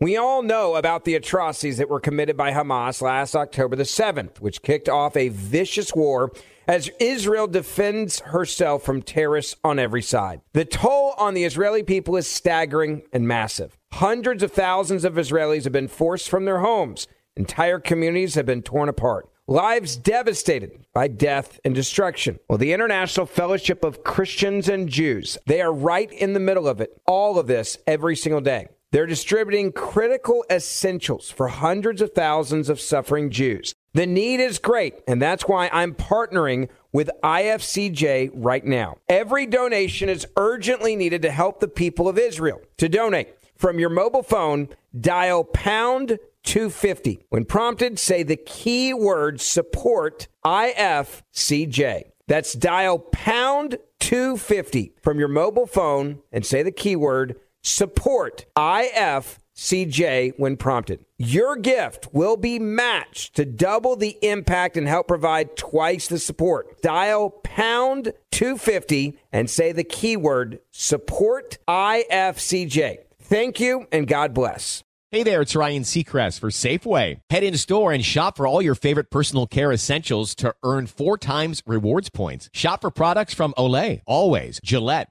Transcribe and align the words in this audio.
We 0.00 0.16
all 0.16 0.42
know 0.42 0.74
about 0.74 1.04
the 1.04 1.14
atrocities 1.14 1.78
that 1.78 1.88
were 1.88 2.00
committed 2.00 2.36
by 2.36 2.50
Hamas 2.50 3.00
last 3.00 3.36
October 3.36 3.76
the 3.76 3.84
7th, 3.84 4.40
which 4.40 4.60
kicked 4.60 4.88
off 4.88 5.16
a 5.16 5.28
vicious 5.28 5.94
war 5.94 6.32
as 6.66 6.90
Israel 6.98 7.46
defends 7.46 8.18
herself 8.20 8.82
from 8.82 9.02
terrorists 9.02 9.54
on 9.62 9.78
every 9.78 10.02
side. 10.02 10.40
The 10.52 10.64
toll 10.64 11.14
on 11.16 11.34
the 11.34 11.44
Israeli 11.44 11.84
people 11.84 12.16
is 12.16 12.26
staggering 12.26 13.02
and 13.12 13.28
massive. 13.28 13.78
Hundreds 13.92 14.42
of 14.42 14.50
thousands 14.50 15.04
of 15.04 15.14
Israelis 15.14 15.62
have 15.62 15.72
been 15.72 15.86
forced 15.86 16.28
from 16.28 16.44
their 16.44 16.58
homes. 16.58 17.06
Entire 17.36 17.78
communities 17.78 18.34
have 18.34 18.46
been 18.46 18.62
torn 18.62 18.88
apart. 18.88 19.28
Lives 19.46 19.94
devastated 19.94 20.86
by 20.92 21.06
death 21.06 21.60
and 21.64 21.72
destruction. 21.72 22.40
Well, 22.48 22.58
the 22.58 22.72
International 22.72 23.26
Fellowship 23.26 23.84
of 23.84 24.02
Christians 24.02 24.68
and 24.68 24.88
Jews, 24.88 25.38
they 25.46 25.60
are 25.60 25.72
right 25.72 26.10
in 26.10 26.32
the 26.32 26.40
middle 26.40 26.66
of 26.66 26.80
it. 26.80 27.00
All 27.06 27.38
of 27.38 27.46
this 27.46 27.78
every 27.86 28.16
single 28.16 28.40
day. 28.40 28.66
They're 28.94 29.06
distributing 29.06 29.72
critical 29.72 30.44
essentials 30.48 31.28
for 31.28 31.48
hundreds 31.48 32.00
of 32.00 32.12
thousands 32.12 32.68
of 32.68 32.78
suffering 32.78 33.28
Jews. 33.28 33.74
The 33.92 34.06
need 34.06 34.38
is 34.38 34.60
great, 34.60 34.94
and 35.08 35.20
that's 35.20 35.48
why 35.48 35.68
I'm 35.72 35.96
partnering 35.96 36.68
with 36.92 37.10
IFCJ 37.24 38.30
right 38.34 38.64
now. 38.64 38.98
Every 39.08 39.46
donation 39.46 40.08
is 40.08 40.28
urgently 40.36 40.94
needed 40.94 41.22
to 41.22 41.32
help 41.32 41.58
the 41.58 41.66
people 41.66 42.08
of 42.08 42.18
Israel. 42.18 42.60
To 42.76 42.88
donate 42.88 43.34
from 43.56 43.80
your 43.80 43.90
mobile 43.90 44.22
phone, 44.22 44.68
dial 45.00 45.42
pound 45.42 46.20
250. 46.44 47.26
When 47.30 47.46
prompted, 47.46 47.98
say 47.98 48.22
the 48.22 48.36
keyword 48.36 49.40
support 49.40 50.28
IFCJ. 50.44 52.12
That's 52.28 52.52
dial 52.52 53.00
pound 53.00 53.78
250 53.98 54.92
from 55.02 55.18
your 55.18 55.26
mobile 55.28 55.66
phone 55.66 56.20
and 56.30 56.46
say 56.46 56.62
the 56.62 56.70
keyword 56.70 57.40
support 57.64 58.44
IFCJ 58.56 60.34
when 60.36 60.56
prompted. 60.56 61.04
Your 61.18 61.56
gift 61.56 62.08
will 62.12 62.36
be 62.36 62.58
matched 62.58 63.34
to 63.36 63.44
double 63.44 63.96
the 63.96 64.16
impact 64.22 64.76
and 64.76 64.86
help 64.86 65.08
provide 65.08 65.56
twice 65.56 66.06
the 66.06 66.18
support. 66.18 66.80
Dial 66.82 67.30
pound 67.30 68.12
250 68.30 69.18
and 69.32 69.50
say 69.50 69.72
the 69.72 69.82
keyword 69.84 70.60
support 70.70 71.58
IFCJ. 71.66 72.98
Thank 73.20 73.58
you 73.58 73.86
and 73.90 74.06
God 74.06 74.34
bless. 74.34 74.84
Hey 75.14 75.22
there, 75.22 75.42
it's 75.42 75.54
Ryan 75.54 75.84
Seacrest 75.84 76.40
for 76.40 76.50
Safeway. 76.50 77.20
Head 77.30 77.44
in 77.44 77.56
store 77.56 77.92
and 77.92 78.04
shop 78.04 78.36
for 78.36 78.48
all 78.48 78.60
your 78.60 78.74
favorite 78.74 79.12
personal 79.12 79.46
care 79.46 79.70
essentials 79.70 80.34
to 80.34 80.52
earn 80.64 80.88
four 80.88 81.16
times 81.16 81.62
rewards 81.66 82.10
points. 82.10 82.50
Shop 82.52 82.80
for 82.80 82.90
products 82.90 83.32
from 83.32 83.54
Olay, 83.56 84.00
Always, 84.08 84.58
Gillette, 84.64 85.10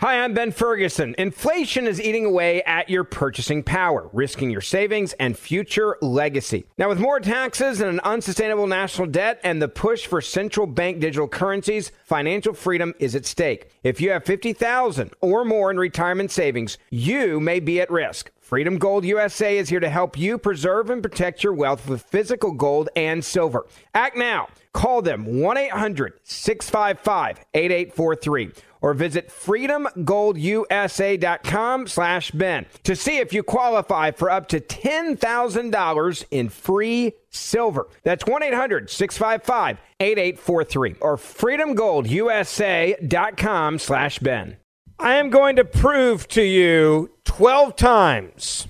Hi, 0.00 0.24
I'm 0.24 0.32
Ben 0.32 0.50
Ferguson. 0.50 1.14
Inflation 1.18 1.86
is 1.86 2.00
eating 2.00 2.24
away 2.24 2.62
at 2.62 2.88
your 2.88 3.04
purchasing 3.04 3.62
power, 3.62 4.08
risking 4.14 4.48
your 4.48 4.62
savings 4.62 5.12
and 5.20 5.36
future 5.36 5.98
legacy. 6.00 6.64
Now, 6.78 6.88
with 6.88 6.98
more 6.98 7.20
taxes 7.20 7.82
and 7.82 7.90
an 7.90 8.00
unsustainable 8.00 8.66
national 8.66 9.08
debt 9.08 9.40
and 9.44 9.60
the 9.60 9.68
push 9.68 10.06
for 10.06 10.22
central 10.22 10.66
bank 10.66 11.00
digital 11.00 11.28
currencies, 11.28 11.92
financial 12.06 12.54
freedom 12.54 12.94
is 12.98 13.14
at 13.14 13.26
stake. 13.26 13.72
If 13.82 14.00
you 14.00 14.12
have 14.12 14.24
50,000 14.24 15.12
or 15.20 15.44
more 15.44 15.70
in 15.70 15.76
retirement 15.76 16.30
savings, 16.30 16.78
you 16.88 17.38
may 17.38 17.60
be 17.60 17.78
at 17.82 17.90
risk. 17.90 18.30
Freedom 18.40 18.78
Gold 18.78 19.04
USA 19.04 19.58
is 19.58 19.68
here 19.68 19.80
to 19.80 19.90
help 19.90 20.16
you 20.16 20.38
preserve 20.38 20.88
and 20.88 21.02
protect 21.02 21.44
your 21.44 21.52
wealth 21.52 21.86
with 21.86 22.02
physical 22.02 22.52
gold 22.52 22.88
and 22.96 23.22
silver. 23.22 23.66
Act 23.94 24.16
now. 24.16 24.48
Call 24.72 25.02
them 25.02 25.40
1 25.40 25.56
800 25.58 26.14
655 26.24 27.44
8843 27.52 28.52
or 28.80 28.94
visit 28.94 29.28
freedomgoldusa.com 29.28 31.86
slash 31.86 32.30
Ben 32.30 32.64
to 32.82 32.96
see 32.96 33.18
if 33.18 33.30
you 33.32 33.42
qualify 33.42 34.10
for 34.10 34.30
up 34.30 34.48
to 34.48 34.60
$10,000 34.60 36.24
in 36.30 36.48
free 36.48 37.12
silver. 37.30 37.88
That's 38.02 38.24
1-800-655-8843 38.24 40.96
or 41.00 41.16
freedomgoldusa.com 41.16 43.78
slash 43.78 44.18
Ben. 44.18 44.56
I 44.98 45.14
am 45.14 45.30
going 45.30 45.56
to 45.56 45.64
prove 45.64 46.28
to 46.28 46.42
you 46.42 47.10
12 47.24 47.74
times 47.76 48.66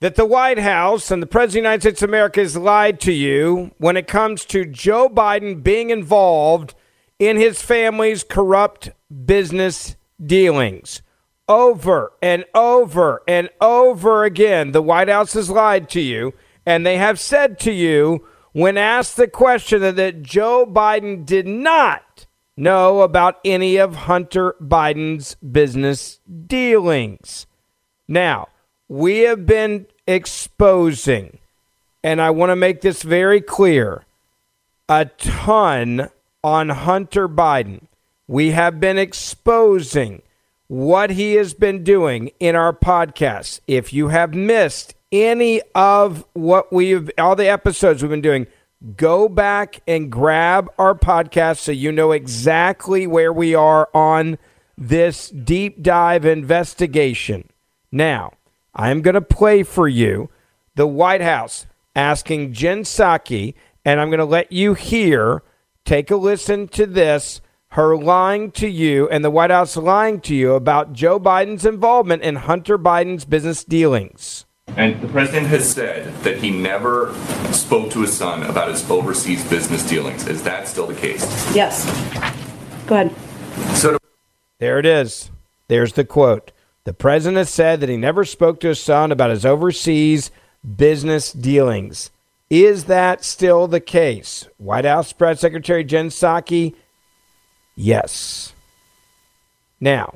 that 0.00 0.14
the 0.14 0.26
White 0.26 0.58
House 0.58 1.10
and 1.10 1.22
the 1.22 1.26
President 1.26 1.48
of 1.48 1.52
the 1.52 1.68
United 1.68 1.80
States 1.80 2.02
of 2.02 2.10
America 2.10 2.40
has 2.40 2.56
lied 2.56 3.00
to 3.00 3.12
you 3.12 3.72
when 3.78 3.96
it 3.96 4.06
comes 4.06 4.44
to 4.44 4.64
Joe 4.64 5.08
Biden 5.08 5.62
being 5.62 5.90
involved 5.90 6.74
in 7.18 7.36
his 7.36 7.62
family's 7.62 8.24
corrupt 8.24 8.90
business 9.24 9.96
dealings. 10.24 11.02
Over 11.48 12.12
and 12.20 12.44
over 12.54 13.22
and 13.28 13.48
over 13.60 14.24
again, 14.24 14.72
the 14.72 14.82
White 14.82 15.08
House 15.08 15.34
has 15.34 15.48
lied 15.48 15.88
to 15.90 16.00
you, 16.00 16.34
and 16.64 16.84
they 16.84 16.96
have 16.96 17.20
said 17.20 17.58
to 17.60 17.72
you, 17.72 18.26
when 18.52 18.78
asked 18.78 19.16
the 19.16 19.28
question 19.28 19.82
that 19.82 20.22
Joe 20.22 20.66
Biden 20.66 21.26
did 21.26 21.46
not 21.46 22.26
know 22.56 23.02
about 23.02 23.38
any 23.44 23.76
of 23.76 23.94
Hunter 23.94 24.56
Biden's 24.62 25.34
business 25.36 26.20
dealings. 26.46 27.46
Now, 28.08 28.48
we 28.88 29.18
have 29.20 29.44
been 29.44 29.86
exposing, 30.06 31.38
and 32.02 32.20
I 32.20 32.30
want 32.30 32.50
to 32.50 32.56
make 32.56 32.80
this 32.80 33.02
very 33.02 33.40
clear, 33.40 34.04
a 34.88 35.04
ton 35.04 36.08
on 36.42 36.68
Hunter 36.68 37.28
Biden. 37.28 37.86
We 38.28 38.50
have 38.50 38.80
been 38.80 38.98
exposing 38.98 40.22
what 40.68 41.10
he 41.10 41.34
has 41.34 41.54
been 41.54 41.84
doing 41.84 42.30
in 42.40 42.56
our 42.56 42.72
podcasts. 42.72 43.60
If 43.66 43.92
you 43.92 44.08
have 44.08 44.34
missed 44.34 44.94
any 45.12 45.62
of 45.74 46.24
what 46.32 46.72
we've, 46.72 47.10
all 47.18 47.36
the 47.36 47.48
episodes 47.48 48.02
we've 48.02 48.10
been 48.10 48.20
doing, 48.20 48.46
go 48.96 49.28
back 49.28 49.80
and 49.86 50.10
grab 50.10 50.68
our 50.78 50.94
podcast 50.94 51.58
so 51.58 51.72
you 51.72 51.92
know 51.92 52.12
exactly 52.12 53.06
where 53.06 53.32
we 53.32 53.54
are 53.54 53.88
on 53.94 54.38
this 54.76 55.30
deep 55.30 55.82
dive 55.82 56.24
investigation. 56.24 57.48
Now, 57.90 58.32
I'm 58.74 59.00
going 59.00 59.14
to 59.14 59.20
play 59.20 59.62
for 59.62 59.88
you 59.88 60.28
the 60.74 60.86
White 60.86 61.22
House 61.22 61.66
asking 61.94 62.52
Jen 62.52 62.82
Psaki, 62.82 63.54
and 63.84 64.00
I'm 64.00 64.08
going 64.08 64.18
to 64.18 64.24
let 64.24 64.52
you 64.52 64.74
hear, 64.74 65.42
take 65.86 66.10
a 66.10 66.16
listen 66.16 66.68
to 66.68 66.84
this, 66.84 67.40
her 67.68 67.96
lying 67.96 68.50
to 68.50 68.68
you 68.68 69.08
and 69.08 69.24
the 69.24 69.30
White 69.30 69.50
House 69.50 69.76
lying 69.76 70.20
to 70.22 70.34
you 70.34 70.54
about 70.54 70.92
Joe 70.92 71.18
Biden's 71.18 71.64
involvement 71.64 72.22
in 72.22 72.36
Hunter 72.36 72.76
Biden's 72.76 73.24
business 73.24 73.64
dealings. 73.64 74.44
And 74.76 75.00
the 75.00 75.08
president 75.08 75.46
has 75.46 75.72
said 75.72 76.12
that 76.24 76.38
he 76.38 76.50
never 76.50 77.14
spoke 77.52 77.90
to 77.92 78.00
his 78.02 78.12
son 78.12 78.42
about 78.42 78.68
his 78.68 78.88
overseas 78.90 79.48
business 79.48 79.88
dealings. 79.88 80.26
Is 80.26 80.42
that 80.42 80.66
still 80.68 80.86
the 80.88 80.94
case? 80.94 81.22
Yes. 81.54 81.84
Go 82.86 82.96
ahead. 82.96 83.14
So, 83.76 83.92
to- 83.92 84.00
There 84.58 84.78
it 84.78 84.86
is. 84.86 85.30
There's 85.68 85.92
the 85.92 86.04
quote. 86.04 86.50
The 86.84 86.92
president 86.92 87.38
has 87.38 87.48
said 87.50 87.80
that 87.80 87.88
he 87.88 87.96
never 87.96 88.24
spoke 88.24 88.60
to 88.60 88.68
his 88.68 88.80
son 88.80 89.12
about 89.12 89.30
his 89.30 89.46
overseas 89.46 90.30
business 90.76 91.32
dealings. 91.32 92.10
Is 92.48 92.84
that 92.84 93.24
still 93.24 93.66
the 93.66 93.80
case? 93.80 94.46
White 94.56 94.84
House 94.84 95.12
Press 95.12 95.40
Secretary 95.40 95.82
Jen 95.82 96.10
Psaki, 96.10 96.74
yes. 97.74 98.52
Now, 99.80 100.14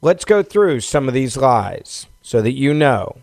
let's 0.00 0.24
go 0.24 0.42
through 0.42 0.80
some 0.80 1.08
of 1.08 1.14
these 1.14 1.36
lies 1.36 2.06
so 2.22 2.40
that 2.40 2.52
you 2.52 2.72
know. 2.72 3.18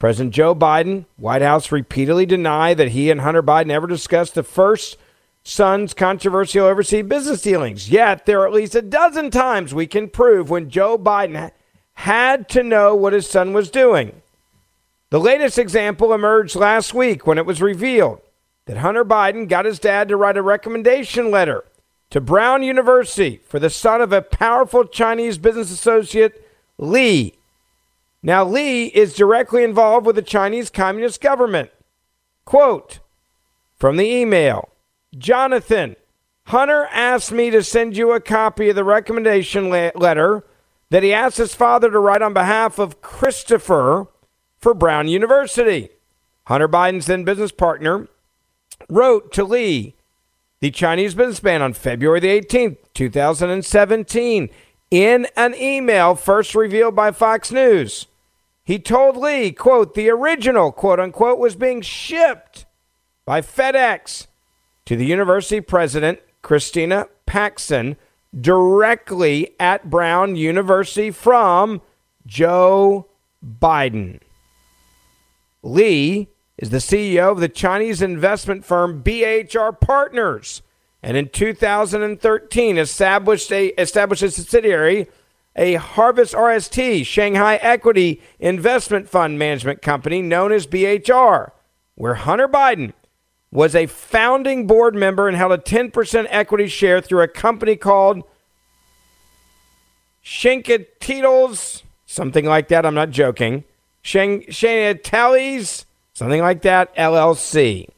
President 0.00 0.34
Joe 0.34 0.54
Biden, 0.54 1.06
White 1.16 1.42
House 1.42 1.72
repeatedly 1.72 2.26
denied 2.26 2.76
that 2.76 2.90
he 2.90 3.10
and 3.10 3.20
Hunter 3.20 3.42
Biden 3.42 3.70
ever 3.70 3.86
discussed 3.86 4.34
the 4.34 4.42
first 4.44 4.96
son's 5.42 5.94
controversial 5.94 6.66
overseas 6.66 7.06
business 7.06 7.42
dealings. 7.42 7.90
Yet, 7.90 8.26
there 8.26 8.40
are 8.40 8.46
at 8.46 8.52
least 8.52 8.74
a 8.74 8.82
dozen 8.82 9.30
times 9.30 9.74
we 9.74 9.86
can 9.86 10.08
prove 10.08 10.50
when 10.50 10.70
Joe 10.70 10.98
Biden 10.98 11.50
had 11.94 12.48
to 12.50 12.62
know 12.62 12.94
what 12.94 13.12
his 13.12 13.28
son 13.28 13.52
was 13.52 13.70
doing. 13.70 14.22
The 15.10 15.20
latest 15.20 15.58
example 15.58 16.12
emerged 16.12 16.54
last 16.54 16.92
week 16.92 17.26
when 17.26 17.38
it 17.38 17.46
was 17.46 17.62
revealed 17.62 18.20
that 18.66 18.78
Hunter 18.78 19.04
Biden 19.04 19.48
got 19.48 19.64
his 19.64 19.78
dad 19.78 20.08
to 20.08 20.16
write 20.16 20.36
a 20.36 20.42
recommendation 20.42 21.30
letter 21.30 21.64
to 22.10 22.20
Brown 22.20 22.62
University 22.62 23.40
for 23.46 23.58
the 23.58 23.70
son 23.70 24.02
of 24.02 24.12
a 24.12 24.20
powerful 24.20 24.84
Chinese 24.84 25.38
business 25.38 25.70
associate, 25.70 26.46
Li. 26.76 27.38
Now, 28.22 28.44
Li 28.44 28.86
is 28.88 29.14
directly 29.14 29.64
involved 29.64 30.04
with 30.04 30.16
the 30.16 30.22
Chinese 30.22 30.68
Communist 30.68 31.22
government. 31.22 31.70
Quote 32.44 33.00
from 33.76 33.96
the 33.96 34.10
email 34.10 34.68
Jonathan, 35.16 35.96
Hunter 36.44 36.86
asked 36.92 37.32
me 37.32 37.48
to 37.50 37.62
send 37.62 37.96
you 37.96 38.12
a 38.12 38.20
copy 38.20 38.68
of 38.68 38.76
the 38.76 38.84
recommendation 38.84 39.70
le- 39.70 39.92
letter 39.94 40.44
that 40.90 41.02
he 41.02 41.12
asked 41.12 41.38
his 41.38 41.54
father 41.54 41.90
to 41.90 41.98
write 41.98 42.22
on 42.22 42.34
behalf 42.34 42.78
of 42.78 43.00
Christopher 43.00 44.08
for 44.58 44.74
Brown 44.74 45.08
University. 45.08 45.90
Hunter 46.46 46.68
Biden's 46.68 47.06
then 47.06 47.24
business 47.24 47.52
partner 47.52 48.08
wrote 48.88 49.32
to 49.32 49.44
Li, 49.44 49.94
the 50.60 50.70
Chinese 50.70 51.14
businessman, 51.14 51.62
on 51.62 51.72
February 51.72 52.20
the 52.20 52.40
18th, 52.40 52.78
2017, 52.94 54.48
in 54.90 55.26
an 55.36 55.54
email 55.54 56.14
first 56.14 56.54
revealed 56.54 56.96
by 56.96 57.10
Fox 57.10 57.52
News. 57.52 58.06
He 58.64 58.78
told 58.78 59.16
Li, 59.16 59.52
quote, 59.52 59.94
the 59.94 60.10
original, 60.10 60.72
quote 60.72 61.00
unquote, 61.00 61.38
was 61.38 61.56
being 61.56 61.80
shipped 61.80 62.66
by 63.24 63.40
FedEx 63.40 64.26
to 64.86 64.96
the 64.96 65.06
university 65.06 65.60
president, 65.60 66.20
Christina 66.42 67.06
Paxson, 67.26 67.96
directly 68.38 69.54
at 69.60 69.88
Brown 69.90 70.36
University 70.36 71.10
from 71.10 71.80
Joe 72.26 73.06
Biden. 73.44 74.20
Li 75.62 76.28
is 76.56 76.70
the 76.70 76.78
CEO 76.78 77.30
of 77.30 77.40
the 77.40 77.48
Chinese 77.48 78.02
investment 78.02 78.64
firm 78.64 79.02
BHR 79.02 79.80
Partners, 79.80 80.62
and 81.02 81.16
in 81.16 81.28
2013 81.28 82.78
established 82.78 83.52
a 83.52 83.68
established 83.80 84.22
a 84.22 84.30
subsidiary, 84.30 85.08
a 85.56 85.74
Harvest 85.74 86.34
RST 86.34 87.06
Shanghai 87.06 87.56
Equity 87.56 88.22
Investment 88.38 89.08
Fund 89.08 89.38
Management 89.38 89.82
Company 89.82 90.22
known 90.22 90.52
as 90.52 90.66
BHR, 90.66 91.52
where 91.94 92.14
Hunter 92.14 92.48
Biden 92.48 92.92
was 93.50 93.74
a 93.74 93.86
founding 93.86 94.66
board 94.66 94.94
member 94.94 95.26
and 95.26 95.36
held 95.36 95.52
a 95.52 95.58
10% 95.58 96.26
equity 96.28 96.66
share 96.68 97.00
through 97.00 97.22
a 97.22 97.28
company 97.28 97.76
called 97.76 98.22
Shinkatitles, 100.22 101.82
something 102.04 102.44
like 102.44 102.68
that. 102.68 102.84
I'm 102.84 102.94
not 102.94 103.10
joking. 103.10 103.64
Shang 104.08 104.42
something 106.14 106.40
like 106.40 106.62
that, 106.62 106.96
LLC. 106.96 107.88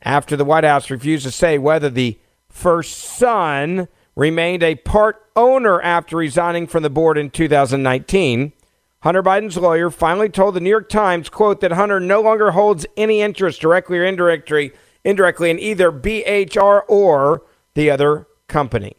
After 0.00 0.36
the 0.38 0.44
White 0.46 0.64
House 0.64 0.88
refused 0.88 1.26
to 1.26 1.30
say 1.30 1.58
whether 1.58 1.90
the 1.90 2.18
first 2.48 2.98
son 2.98 3.88
remained 4.16 4.62
a 4.62 4.76
part 4.76 5.22
owner 5.36 5.82
after 5.82 6.16
resigning 6.16 6.66
from 6.66 6.82
the 6.82 6.88
board 6.88 7.18
in 7.18 7.28
2019, 7.28 8.52
Hunter 9.00 9.22
Biden's 9.22 9.58
lawyer 9.58 9.90
finally 9.90 10.30
told 10.30 10.54
the 10.54 10.60
New 10.60 10.70
York 10.70 10.88
Times, 10.88 11.28
quote, 11.28 11.60
that 11.60 11.72
Hunter 11.72 12.00
no 12.00 12.22
longer 12.22 12.52
holds 12.52 12.86
any 12.96 13.20
interest 13.20 13.60
directly 13.60 13.98
or 13.98 14.04
indirectly, 14.06 14.72
indirectly 15.04 15.50
in 15.50 15.58
either 15.58 15.92
BHR 15.92 16.84
or 16.88 17.42
the 17.74 17.90
other 17.90 18.26
company. 18.48 18.96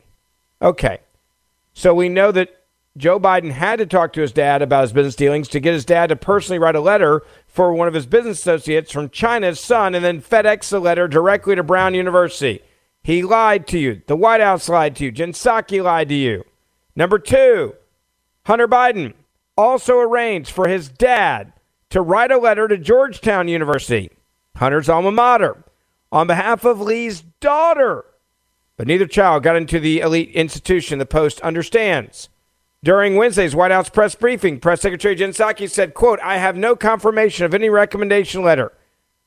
Okay. 0.61 0.99
So 1.73 1.95
we 1.95 2.07
know 2.07 2.31
that 2.31 2.62
Joe 2.95 3.19
Biden 3.19 3.51
had 3.51 3.77
to 3.79 3.87
talk 3.87 4.13
to 4.13 4.21
his 4.21 4.31
dad 4.31 4.61
about 4.61 4.83
his 4.83 4.93
business 4.93 5.15
dealings 5.15 5.47
to 5.47 5.59
get 5.59 5.73
his 5.73 5.85
dad 5.85 6.07
to 6.07 6.15
personally 6.15 6.59
write 6.59 6.75
a 6.75 6.79
letter 6.79 7.23
for 7.47 7.73
one 7.73 7.87
of 7.87 7.95
his 7.95 8.05
business 8.05 8.39
associates 8.39 8.91
from 8.91 9.09
China's 9.09 9.59
son 9.59 9.95
and 9.95 10.05
then 10.05 10.21
FedEx 10.21 10.69
the 10.69 10.79
letter 10.79 11.07
directly 11.07 11.55
to 11.55 11.63
Brown 11.63 11.95
University. 11.95 12.61
He 13.01 13.23
lied 13.23 13.65
to 13.67 13.79
you. 13.79 14.01
The 14.05 14.15
White 14.15 14.41
House 14.41 14.69
lied 14.69 14.95
to 14.97 15.05
you. 15.05 15.11
Jen 15.11 15.33
lied 15.83 16.09
to 16.09 16.15
you. 16.15 16.43
Number 16.95 17.17
two, 17.17 17.75
Hunter 18.45 18.67
Biden 18.67 19.13
also 19.57 19.97
arranged 19.97 20.51
for 20.51 20.67
his 20.67 20.87
dad 20.87 21.53
to 21.89 22.01
write 22.01 22.31
a 22.31 22.37
letter 22.37 22.67
to 22.67 22.77
Georgetown 22.77 23.47
University, 23.47 24.11
Hunter's 24.55 24.89
alma 24.89 25.11
mater, 25.11 25.63
on 26.11 26.27
behalf 26.27 26.63
of 26.63 26.79
Li's 26.79 27.21
daughter. 27.39 28.05
But 28.77 28.87
neither 28.87 29.07
child 29.07 29.43
got 29.43 29.55
into 29.55 29.79
the 29.79 29.99
elite 29.99 30.29
institution, 30.31 30.99
the 30.99 31.05
Post 31.05 31.41
understands. 31.41 32.29
During 32.83 33.15
Wednesday's 33.15 33.55
White 33.55 33.71
House 33.71 33.87
press 33.87 34.13
briefing, 34.13 34.59
Press 34.59 34.81
Secretary 34.81 35.15
Jen 35.15 35.29
Psaki 35.29 35.69
said, 35.69 35.93
quote, 35.93 36.19
I 36.19 36.35
have 36.37 36.57
no 36.57 36.75
confirmation 36.75 37.45
of 37.45 37.53
any 37.53 37.69
recommendation 37.69 38.43
letter. 38.43 38.73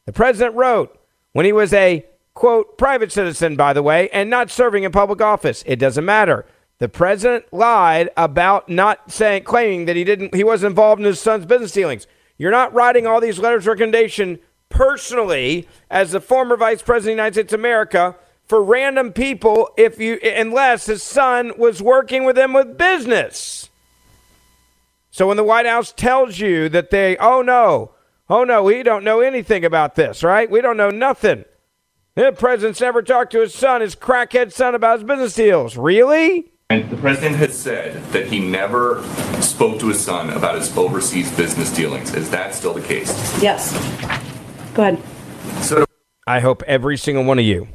The 0.05 0.13
president 0.13 0.55
wrote 0.57 1.01
when 1.33 1.47
he 1.47 1.55
was 1.55 1.73
a, 1.73 2.05
quote, 2.35 2.77
private 2.77 3.11
citizen, 3.11 3.57
by 3.57 3.73
the 3.73 3.83
way, 3.83 4.11
and 4.11 4.29
not 4.29 4.51
serving 4.51 4.85
in 4.85 4.93
public 4.93 5.23
office. 5.23 5.65
It 5.67 5.77
doesn't 5.77 6.05
matter. 6.05 6.45
The 6.81 6.91
president 6.91 7.47
lied 7.51 8.11
about 8.15 8.69
not 8.69 9.11
saying, 9.11 9.45
claiming 9.45 9.87
that 9.87 9.97
he 9.97 10.05
didn't, 10.05 10.35
he 10.35 10.45
wasn't 10.45 10.73
involved 10.73 11.01
in 11.01 11.07
his 11.07 11.19
son's 11.19 11.47
business 11.47 11.73
dealings. 11.73 12.07
You're 12.37 12.51
not 12.51 12.75
writing 12.75 13.07
all 13.07 13.23
these 13.23 13.39
letters 13.39 13.63
of 13.63 13.69
recommendation 13.69 14.39
personally 14.69 15.67
as 15.91 16.13
the 16.13 16.21
former 16.21 16.59
vice 16.59 16.83
president 16.83 16.99
of 16.99 17.17
the 17.17 17.23
United 17.23 17.35
States 17.35 17.53
of 17.55 17.61
America 17.61 18.17
for 18.47 18.63
random 18.63 19.13
people 19.13 19.71
if 19.77 19.99
you 19.99 20.19
unless 20.23 20.87
his 20.87 21.03
son 21.03 21.53
was 21.59 21.83
working 21.83 22.25
with 22.25 22.39
him 22.39 22.53
with 22.53 22.79
business. 22.79 23.71
So 25.11 25.29
when 25.29 25.37
the 25.37 25.45
White 25.45 25.67
House 25.67 25.93
tells 25.93 26.39
you 26.39 26.69
that 26.69 26.91
they, 26.91 27.17
oh 27.17 27.43
no, 27.43 27.93
oh 28.29 28.45
no, 28.45 28.63
we 28.63 28.83
don't 28.83 29.05
know 29.05 29.21
anything 29.21 29.65
about 29.65 29.95
this, 29.95 30.23
right? 30.23 30.51
We 30.51 30.61
don't 30.61 30.77
know 30.77 30.91
nothing. 30.91 31.45
The 32.15 32.33
president's 32.33 32.81
never 32.81 33.03
talked 33.03 33.33
to 33.33 33.41
his 33.41 33.55
son, 33.55 33.81
his 33.81 33.95
crackhead 33.95 34.53
son, 34.53 34.75
about 34.75 35.01
his 35.01 35.07
business 35.07 35.35
deals. 35.35 35.77
Really? 35.77 36.51
And 36.71 36.91
the 36.91 36.97
president 36.97 37.37
has 37.37 37.57
said 37.57 38.03
that 38.13 38.27
he 38.27 38.41
never 38.41 39.03
spoke 39.41 39.79
to 39.81 39.89
his 39.89 40.01
son 40.01 40.31
about 40.31 40.57
his 40.57 40.77
overseas 40.77 41.31
business 41.37 41.73
dealings. 41.73 42.15
Is 42.15 42.31
that 42.31 42.55
still 42.55 42.75
the 42.75 42.81
case? 42.81 43.11
Yes. 43.43 43.73
Go 44.75 44.83
ahead. 44.83 45.03
So 45.63 45.85
I 46.27 46.41
hope 46.41 46.63
every 46.65 46.97
single 46.97 47.25
one 47.25 47.39
of 47.39 47.45
you 47.45 47.69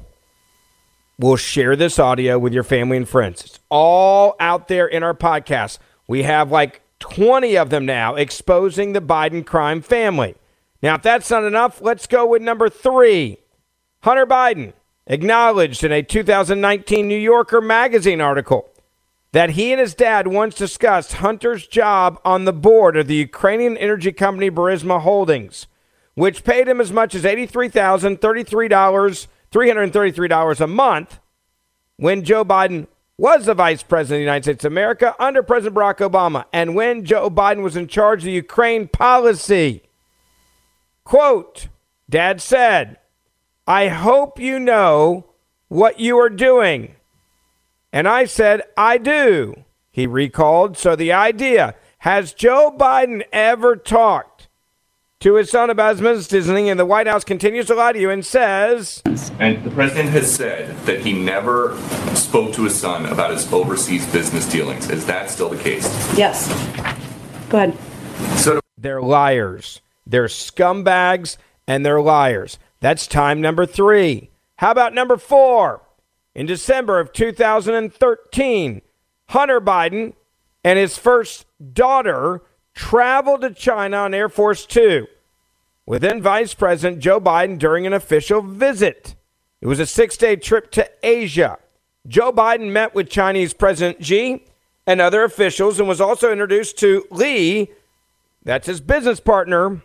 will 1.17 1.35
share 1.35 1.75
this 1.75 1.99
audio 1.99 2.39
with 2.39 2.53
your 2.53 2.63
family 2.63 2.97
and 2.97 3.07
friends. 3.07 3.43
It's 3.43 3.59
all 3.69 4.35
out 4.39 4.67
there 4.67 4.87
in 4.87 5.03
our 5.03 5.13
podcast. 5.13 5.77
We 6.07 6.23
have 6.23 6.51
like 6.51 6.81
20 6.99 7.57
of 7.57 7.69
them 7.69 7.85
now 7.85 8.15
exposing 8.15 8.93
the 8.93 9.01
Biden 9.01 9.45
crime 9.45 9.81
family. 9.81 10.35
Now, 10.81 10.95
if 10.95 11.03
that's 11.03 11.29
not 11.29 11.43
enough, 11.43 11.81
let's 11.81 12.07
go 12.07 12.25
with 12.25 12.41
number 12.41 12.69
three. 12.69 13.37
Hunter 14.01 14.25
Biden 14.25 14.73
acknowledged 15.05 15.83
in 15.83 15.91
a 15.91 16.01
2019 16.01 17.07
New 17.07 17.17
Yorker 17.17 17.61
magazine 17.61 18.21
article 18.21 18.71
that 19.31 19.51
he 19.51 19.71
and 19.71 19.79
his 19.79 19.93
dad 19.93 20.27
once 20.27 20.55
discussed 20.55 21.13
Hunter's 21.13 21.67
job 21.67 22.19
on 22.25 22.45
the 22.45 22.53
board 22.53 22.97
of 22.97 23.05
the 23.07 23.15
Ukrainian 23.15 23.77
energy 23.77 24.11
company 24.11 24.49
Burisma 24.51 25.01
Holdings, 25.01 25.67
which 26.15 26.43
paid 26.43 26.67
him 26.67 26.81
as 26.81 26.91
much 26.91 27.15
as 27.15 27.23
$83,033, 27.23 29.27
$333 29.51 30.61
a 30.61 30.67
month 30.67 31.19
when 31.97 32.23
Joe 32.23 32.45
Biden 32.45 32.87
was 33.17 33.45
the 33.45 33.53
vice 33.53 33.83
president 33.83 34.15
of 34.15 34.19
the 34.19 34.23
United 34.23 34.43
States 34.43 34.65
of 34.65 34.71
America 34.71 35.15
under 35.19 35.43
President 35.43 35.75
Barack 35.75 35.97
Obama 35.97 36.45
and 36.51 36.73
when 36.73 37.05
Joe 37.05 37.29
Biden 37.29 37.61
was 37.61 37.75
in 37.75 37.87
charge 37.87 38.21
of 38.21 38.25
the 38.25 38.31
Ukraine 38.31 38.87
policy. 38.87 39.83
Quote, 41.03 41.67
Dad 42.09 42.41
said, 42.41 42.97
I 43.67 43.89
hope 43.89 44.39
you 44.39 44.59
know 44.59 45.27
what 45.67 45.99
you 45.99 46.17
are 46.17 46.29
doing. 46.29 46.95
And 47.93 48.07
I 48.07 48.25
said, 48.25 48.63
I 48.75 48.97
do, 48.97 49.65
he 49.91 50.07
recalled. 50.07 50.77
So 50.77 50.95
the 50.95 51.11
idea 51.11 51.75
has 51.99 52.33
Joe 52.33 52.73
Biden 52.75 53.21
ever 53.31 53.75
talked 53.75 54.30
to 55.21 55.35
his 55.35 55.49
son 55.49 55.69
about 55.69 55.91
his 55.91 56.01
business 56.01 56.45
dealing? 56.45 56.69
And 56.69 56.79
the 56.79 56.85
White 56.85 57.07
House 57.07 57.23
continues 57.23 57.67
to 57.67 57.75
lie 57.75 57.93
to 57.93 57.99
you 57.99 58.09
and 58.09 58.25
says. 58.25 59.01
And 59.39 59.63
the 59.63 59.71
president 59.71 60.09
has 60.09 60.33
said 60.33 60.75
that 60.85 60.99
he 61.01 61.13
never 61.13 61.77
spoke 62.13 62.53
to 62.53 62.63
his 62.63 62.79
son 62.79 63.05
about 63.05 63.31
his 63.31 63.51
overseas 63.53 64.05
business 64.11 64.49
dealings. 64.49 64.89
Is 64.89 65.05
that 65.05 65.29
still 65.29 65.49
the 65.49 65.57
case? 65.57 65.85
Yes. 66.17 66.47
Go 67.49 67.57
ahead. 67.57 67.77
So 68.37 68.59
They're 68.77 69.01
liars. 69.01 69.81
They're 70.05 70.25
scumbags 70.25 71.37
and 71.67 71.85
they're 71.85 72.01
liars. 72.01 72.59
That's 72.79 73.07
time 73.07 73.39
number 73.41 73.65
three. 73.65 74.31
How 74.57 74.71
about 74.71 74.93
number 74.93 75.17
four? 75.17 75.81
In 76.33 76.45
December 76.45 76.99
of 76.99 77.13
2013, 77.13 78.81
Hunter 79.29 79.61
Biden 79.61 80.13
and 80.63 80.79
his 80.79 80.97
first 80.97 81.45
daughter 81.73 82.41
traveled 82.73 83.41
to 83.41 83.51
China 83.51 83.97
on 83.97 84.13
Air 84.13 84.29
Force 84.29 84.65
Two 84.65 85.07
with 85.85 86.01
then 86.01 86.21
Vice 86.21 86.53
President 86.53 86.99
Joe 86.99 87.19
Biden 87.19 87.57
during 87.57 87.85
an 87.85 87.93
official 87.93 88.41
visit. 88.41 89.15
It 89.59 89.67
was 89.67 89.79
a 89.79 89.85
six 89.85 90.17
day 90.17 90.35
trip 90.35 90.71
to 90.71 90.89
Asia. 91.03 91.57
Joe 92.07 92.31
Biden 92.31 92.71
met 92.71 92.95
with 92.95 93.09
Chinese 93.09 93.53
President 93.53 94.03
Xi 94.03 94.45
and 94.87 94.99
other 94.99 95.23
officials 95.23 95.79
and 95.79 95.87
was 95.87 96.01
also 96.01 96.31
introduced 96.31 96.77
to 96.79 97.05
Li, 97.11 97.69
that's 98.43 98.65
his 98.65 98.81
business 98.81 99.19
partner, 99.19 99.81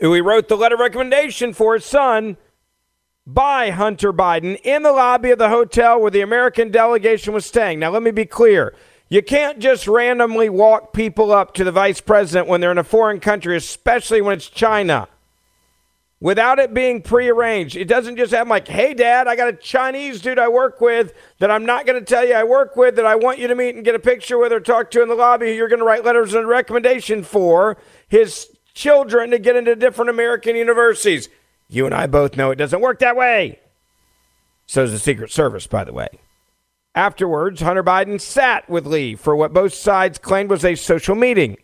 who 0.00 0.14
he 0.14 0.20
wrote 0.20 0.48
the 0.48 0.56
letter 0.56 0.76
recommendation 0.76 1.52
for 1.52 1.74
his 1.74 1.84
son 1.84 2.38
by 3.26 3.70
Hunter 3.70 4.12
Biden 4.12 4.58
in 4.64 4.82
the 4.82 4.92
lobby 4.92 5.30
of 5.30 5.38
the 5.38 5.50
hotel 5.50 6.00
where 6.00 6.10
the 6.10 6.22
American 6.22 6.70
delegation 6.70 7.34
was 7.34 7.44
staying. 7.44 7.78
Now, 7.78 7.90
let 7.90 8.02
me 8.02 8.10
be 8.10 8.24
clear. 8.24 8.74
You 9.08 9.22
can't 9.22 9.58
just 9.58 9.86
randomly 9.86 10.48
walk 10.48 10.92
people 10.92 11.32
up 11.32 11.54
to 11.54 11.64
the 11.64 11.72
vice 11.72 12.00
president 12.00 12.46
when 12.46 12.60
they're 12.60 12.70
in 12.70 12.78
a 12.78 12.84
foreign 12.84 13.20
country, 13.20 13.56
especially 13.56 14.20
when 14.20 14.36
it's 14.36 14.48
China 14.48 15.08
without 16.20 16.58
it 16.58 16.74
being 16.74 17.00
prearranged. 17.00 17.76
It 17.76 17.86
doesn't 17.86 18.16
just 18.16 18.32
have 18.32 18.48
like, 18.48 18.68
hey, 18.68 18.92
dad, 18.92 19.28
I 19.28 19.36
got 19.36 19.48
a 19.48 19.52
Chinese 19.52 20.20
dude 20.20 20.38
I 20.38 20.48
work 20.48 20.80
with 20.80 21.14
that 21.38 21.50
I'm 21.50 21.64
not 21.64 21.86
going 21.86 21.98
to 21.98 22.04
tell 22.04 22.26
you 22.26 22.34
I 22.34 22.44
work 22.44 22.76
with 22.76 22.96
that 22.96 23.06
I 23.06 23.14
want 23.14 23.38
you 23.38 23.48
to 23.48 23.54
meet 23.54 23.76
and 23.76 23.84
get 23.84 23.94
a 23.94 24.00
picture 24.00 24.38
with 24.38 24.52
or 24.52 24.60
talk 24.60 24.90
to 24.92 25.02
in 25.02 25.08
the 25.08 25.14
lobby 25.14 25.46
who 25.46 25.52
you're 25.52 25.68
going 25.68 25.78
to 25.78 25.84
write 25.84 26.04
letters 26.04 26.34
of 26.34 26.44
recommendation 26.44 27.22
for 27.22 27.76
his 28.08 28.50
children 28.74 29.30
to 29.30 29.38
get 29.38 29.56
into 29.56 29.76
different 29.76 30.10
American 30.10 30.56
universities. 30.56 31.28
You 31.68 31.86
and 31.86 31.94
I 31.94 32.06
both 32.06 32.36
know 32.36 32.50
it 32.50 32.56
doesn't 32.56 32.80
work 32.80 32.98
that 32.98 33.16
way. 33.16 33.60
So 34.66 34.82
does 34.82 34.92
the 34.92 34.98
Secret 34.98 35.30
Service, 35.30 35.66
by 35.66 35.84
the 35.84 35.92
way. 35.92 36.08
Afterwards, 36.98 37.60
Hunter 37.60 37.84
Biden 37.84 38.20
sat 38.20 38.68
with 38.68 38.84
Li 38.84 39.14
for 39.14 39.36
what 39.36 39.52
both 39.52 39.72
sides 39.72 40.18
claimed 40.18 40.50
was 40.50 40.64
a 40.64 40.74
social 40.74 41.14
meeting 41.14 41.56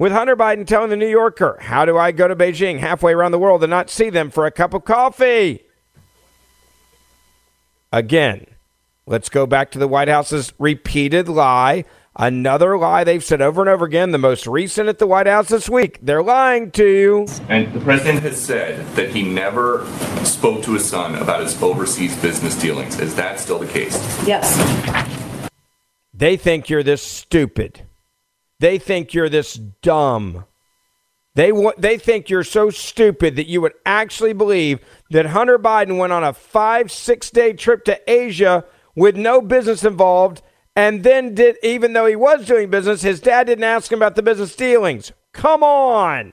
with 0.00 0.10
Hunter 0.10 0.34
Biden 0.34 0.66
telling 0.66 0.90
the 0.90 0.96
New 0.96 1.06
Yorker, 1.06 1.58
How 1.60 1.84
do 1.84 1.96
I 1.96 2.10
go 2.10 2.26
to 2.26 2.34
Beijing 2.34 2.80
halfway 2.80 3.12
around 3.12 3.30
the 3.30 3.38
world 3.38 3.62
and 3.62 3.70
not 3.70 3.88
see 3.88 4.10
them 4.10 4.32
for 4.32 4.46
a 4.46 4.50
cup 4.50 4.74
of 4.74 4.84
coffee? 4.84 5.62
Again, 7.92 8.46
let's 9.06 9.28
go 9.28 9.46
back 9.46 9.70
to 9.70 9.78
the 9.78 9.86
White 9.86 10.08
House's 10.08 10.52
repeated 10.58 11.28
lie. 11.28 11.84
Another 12.16 12.78
lie 12.78 13.02
they've 13.02 13.24
said 13.24 13.42
over 13.42 13.60
and 13.60 13.68
over 13.68 13.84
again, 13.84 14.12
the 14.12 14.18
most 14.18 14.46
recent 14.46 14.88
at 14.88 15.00
the 15.00 15.06
White 15.06 15.26
House 15.26 15.48
this 15.48 15.68
week. 15.68 15.98
They're 16.00 16.22
lying 16.22 16.70
to 16.72 16.86
you. 16.86 17.26
And 17.48 17.72
the 17.72 17.80
president 17.80 18.22
has 18.22 18.40
said 18.40 18.86
that 18.94 19.10
he 19.10 19.24
never 19.24 19.84
spoke 20.22 20.62
to 20.62 20.74
his 20.74 20.88
son 20.88 21.16
about 21.16 21.40
his 21.40 21.60
overseas 21.60 22.16
business 22.22 22.54
dealings. 22.60 23.00
Is 23.00 23.16
that 23.16 23.40
still 23.40 23.58
the 23.58 23.66
case? 23.66 23.96
Yes. 24.24 25.50
They 26.12 26.36
think 26.36 26.68
you're 26.68 26.84
this 26.84 27.02
stupid. 27.02 27.82
They 28.60 28.78
think 28.78 29.12
you're 29.12 29.28
this 29.28 29.54
dumb. 29.54 30.44
They 31.34 31.50
want, 31.50 31.80
they 31.80 31.98
think 31.98 32.30
you're 32.30 32.44
so 32.44 32.70
stupid 32.70 33.34
that 33.34 33.48
you 33.48 33.60
would 33.60 33.74
actually 33.84 34.34
believe 34.34 34.78
that 35.10 35.26
Hunter 35.26 35.58
Biden 35.58 35.98
went 35.98 36.12
on 36.12 36.22
a 36.22 36.32
five, 36.32 36.92
six 36.92 37.28
day 37.30 37.54
trip 37.54 37.84
to 37.86 38.00
Asia 38.08 38.64
with 38.94 39.16
no 39.16 39.40
business 39.40 39.82
involved 39.82 40.42
and 40.76 41.04
then 41.04 41.34
did, 41.34 41.56
even 41.62 41.92
though 41.92 42.06
he 42.06 42.16
was 42.16 42.46
doing 42.46 42.70
business, 42.70 43.02
his 43.02 43.20
dad 43.20 43.44
didn't 43.44 43.64
ask 43.64 43.90
him 43.90 43.98
about 43.98 44.16
the 44.16 44.22
business 44.22 44.56
dealings. 44.56 45.12
Come 45.32 45.62
on. 45.62 46.32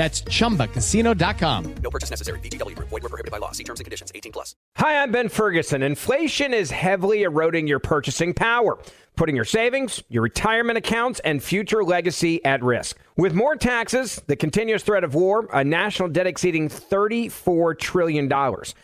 That's 0.00 0.22
chumbacasino.com. 0.22 1.74
No 1.82 1.90
purchase 1.90 2.08
necessary. 2.08 2.40
VGW 2.40 2.74
Group. 2.74 2.88
Void 2.88 3.02
were 3.02 3.10
prohibited 3.10 3.30
by 3.30 3.36
law. 3.36 3.52
See 3.52 3.64
terms 3.64 3.80
and 3.80 3.84
conditions. 3.84 4.10
18 4.14 4.32
plus. 4.32 4.56
Hi, 4.76 5.02
I'm 5.02 5.12
Ben 5.12 5.28
Ferguson. 5.28 5.82
Inflation 5.82 6.54
is 6.54 6.70
heavily 6.70 7.24
eroding 7.24 7.66
your 7.66 7.80
purchasing 7.80 8.32
power, 8.32 8.78
putting 9.14 9.36
your 9.36 9.44
savings, 9.44 10.02
your 10.08 10.22
retirement 10.22 10.78
accounts, 10.78 11.20
and 11.20 11.42
future 11.42 11.84
legacy 11.84 12.42
at 12.46 12.62
risk. 12.62 12.96
With 13.18 13.34
more 13.34 13.56
taxes, 13.56 14.22
the 14.26 14.36
continuous 14.36 14.82
threat 14.82 15.04
of 15.04 15.14
war, 15.14 15.50
a 15.52 15.62
national 15.62 16.08
debt 16.08 16.26
exceeding 16.26 16.70
$34 16.70 17.78
trillion, 17.78 18.32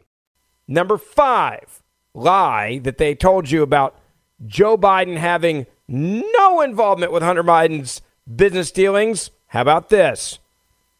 Number 0.67 0.97
five 0.97 1.81
lie 2.13 2.79
that 2.79 2.97
they 2.97 3.15
told 3.15 3.51
you 3.51 3.62
about 3.62 3.97
Joe 4.45 4.77
Biden 4.77 5.17
having 5.17 5.65
no 5.88 6.62
involvement 6.62 7.12
with 7.12 7.24
Hunter 7.24 7.43
Biden's 7.43 8.01
business 8.33 8.71
dealings. 8.71 9.31
How 9.47 9.62
about 9.62 9.89
this? 9.89 10.39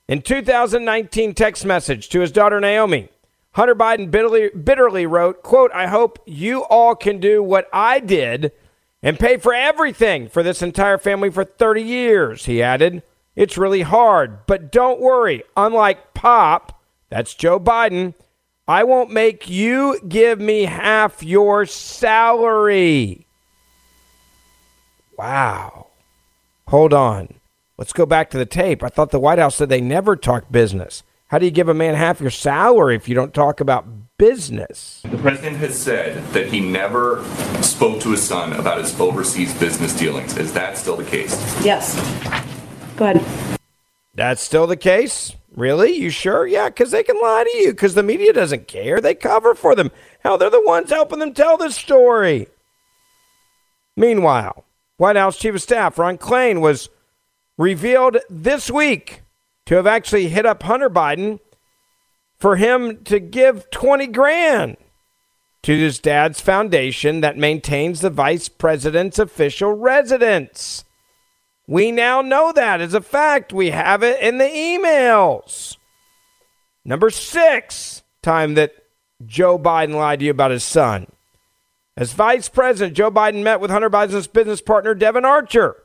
In 0.08 0.22
2019 0.22 1.34
text 1.34 1.66
message 1.66 2.10
to 2.10 2.20
his 2.20 2.32
daughter 2.32 2.60
Naomi, 2.60 3.10
Hunter 3.54 3.76
Biden 3.76 4.12
bitterly, 4.12 4.50
bitterly 4.50 5.06
wrote, 5.06 5.42
quote, 5.42 5.72
I 5.74 5.88
hope 5.88 6.20
you 6.26 6.64
all 6.66 6.96
can 6.96 7.20
do 7.20 7.42
what 7.42 7.68
I 7.74 8.00
did 8.00 8.52
and 9.06 9.20
pay 9.20 9.38
for 9.38 9.54
everything 9.54 10.28
for 10.28 10.42
this 10.42 10.64
entire 10.64 10.98
family 10.98 11.30
for 11.30 11.44
30 11.44 11.84
years, 11.84 12.46
he 12.46 12.64
added. 12.64 13.04
It's 13.36 13.56
really 13.56 13.84
hard, 13.84 14.48
but 14.48 14.72
don't 14.72 15.00
worry. 15.00 15.44
Unlike 15.56 16.16
Pop, 16.16 16.82
that's 17.10 17.36
Joe 17.36 17.60
Biden, 17.60 18.16
I 18.68 18.84
won't 18.84 19.12
make 19.12 19.48
you 19.48 20.00
give 20.08 20.42
me 20.42 20.64
half 20.64 21.22
your 21.22 21.68
salary. 21.68 23.28
Wow. 25.20 25.88
Hold 26.70 26.92
on. 26.92 27.36
Let's 27.78 27.94
go 27.94 28.08
back 28.08 28.32
to 28.32 28.40
the 28.40 28.46
tape. 28.48 28.82
I 28.82 28.90
thought 28.90 29.12
the 29.12 29.20
White 29.20 29.38
House 29.38 29.56
said 29.56 29.70
they 29.70 29.82
never 29.82 30.16
talk 30.16 30.52
business. 30.52 31.04
How 31.28 31.38
do 31.38 31.46
you 31.46 31.52
give 31.52 31.70
a 31.70 31.76
man 31.76 31.94
half 31.94 32.22
your 32.22 32.32
salary 32.32 32.96
if 32.96 33.08
you 33.08 33.14
don't 33.14 33.36
talk 33.36 33.60
about 33.60 33.86
business? 34.18 35.02
The 35.04 35.18
president 35.18 35.58
has 35.58 35.78
said 35.78 36.24
that 36.34 36.48
he 36.48 36.60
never 36.60 37.24
spoke 37.62 38.02
to 38.02 38.12
his 38.12 38.24
son 38.24 38.54
about 38.54 38.78
his 38.80 39.00
overseas 39.00 39.54
business 39.60 39.96
dealings. 39.98 40.38
Is 40.38 40.54
that 40.54 40.78
still 40.78 40.96
the 40.96 41.04
case? 41.04 41.34
Yes. 41.64 41.96
Go 42.96 43.06
ahead. 43.06 43.60
That's 44.14 44.42
still 44.42 44.68
the 44.68 44.78
case? 44.78 45.36
Really? 45.56 45.94
You 45.94 46.10
sure? 46.10 46.48
Yeah, 46.48 46.70
because 46.70 46.92
they 46.92 47.04
can 47.04 47.20
lie 47.22 47.46
to 47.50 47.58
you 47.58 47.72
because 47.72 47.96
the 47.96 48.04
media 48.04 48.34
doesn't 48.34 48.68
care. 48.68 49.00
They 49.00 49.16
cover 49.16 49.56
for 49.56 49.76
them. 49.76 49.92
Hell, 50.20 50.38
they're 50.38 50.50
the 50.50 50.62
ones 50.66 50.90
helping 50.90 51.20
them 51.20 51.34
tell 51.34 51.58
this 51.58 51.76
story. 51.76 52.48
Meanwhile, 53.98 54.66
White 54.98 55.16
House 55.16 55.38
Chief 55.38 55.56
of 55.56 55.62
Staff 55.62 55.98
Ron 55.98 56.18
Klain 56.18 56.60
was 56.62 56.90
revealed 57.58 58.18
this 58.30 58.70
week 58.70 59.22
to 59.66 59.76
have 59.76 59.88
actually 59.88 60.28
hit 60.28 60.46
up 60.46 60.64
Hunter 60.64 60.90
Biden 60.90 61.40
for 62.38 62.56
him 62.56 63.04
to 63.06 63.20
give 63.20 63.70
20 63.72 64.08
grand 64.08 64.78
to 65.64 65.78
his 65.78 66.00
dad's 66.00 66.40
foundation 66.40 67.22
that 67.22 67.38
maintains 67.38 68.02
the 68.02 68.10
vice 68.10 68.50
president's 68.50 69.18
official 69.18 69.74
residence. 69.74 70.84
We 71.68 71.92
now 71.92 72.22
know 72.22 72.52
that 72.52 72.82
as 72.82 72.94
a 72.94 73.02
fact. 73.02 73.52
We 73.52 73.72
have 73.72 74.04
it 74.04 74.22
in 74.22 74.38
the 74.38 74.46
emails. 74.46 75.78
Number 76.84 77.10
six 77.10 78.04
time 78.22 78.54
that 78.54 78.74
Joe 79.26 79.58
Biden 79.58 79.96
lied 79.96 80.20
to 80.20 80.26
you 80.26 80.32
about 80.32 80.52
his 80.52 80.64
son. 80.64 81.08
As 81.98 82.14
vice 82.14 82.50
president, 82.50 82.96
Joe 82.96 83.10
Biden 83.10 83.42
met 83.42 83.60
with 83.60 83.72
Hunter 83.72 83.90
Biden's 83.90 84.28
business 84.28 84.62
partner, 84.62 84.94
Devon 84.94 85.26
Archer. 85.26 85.78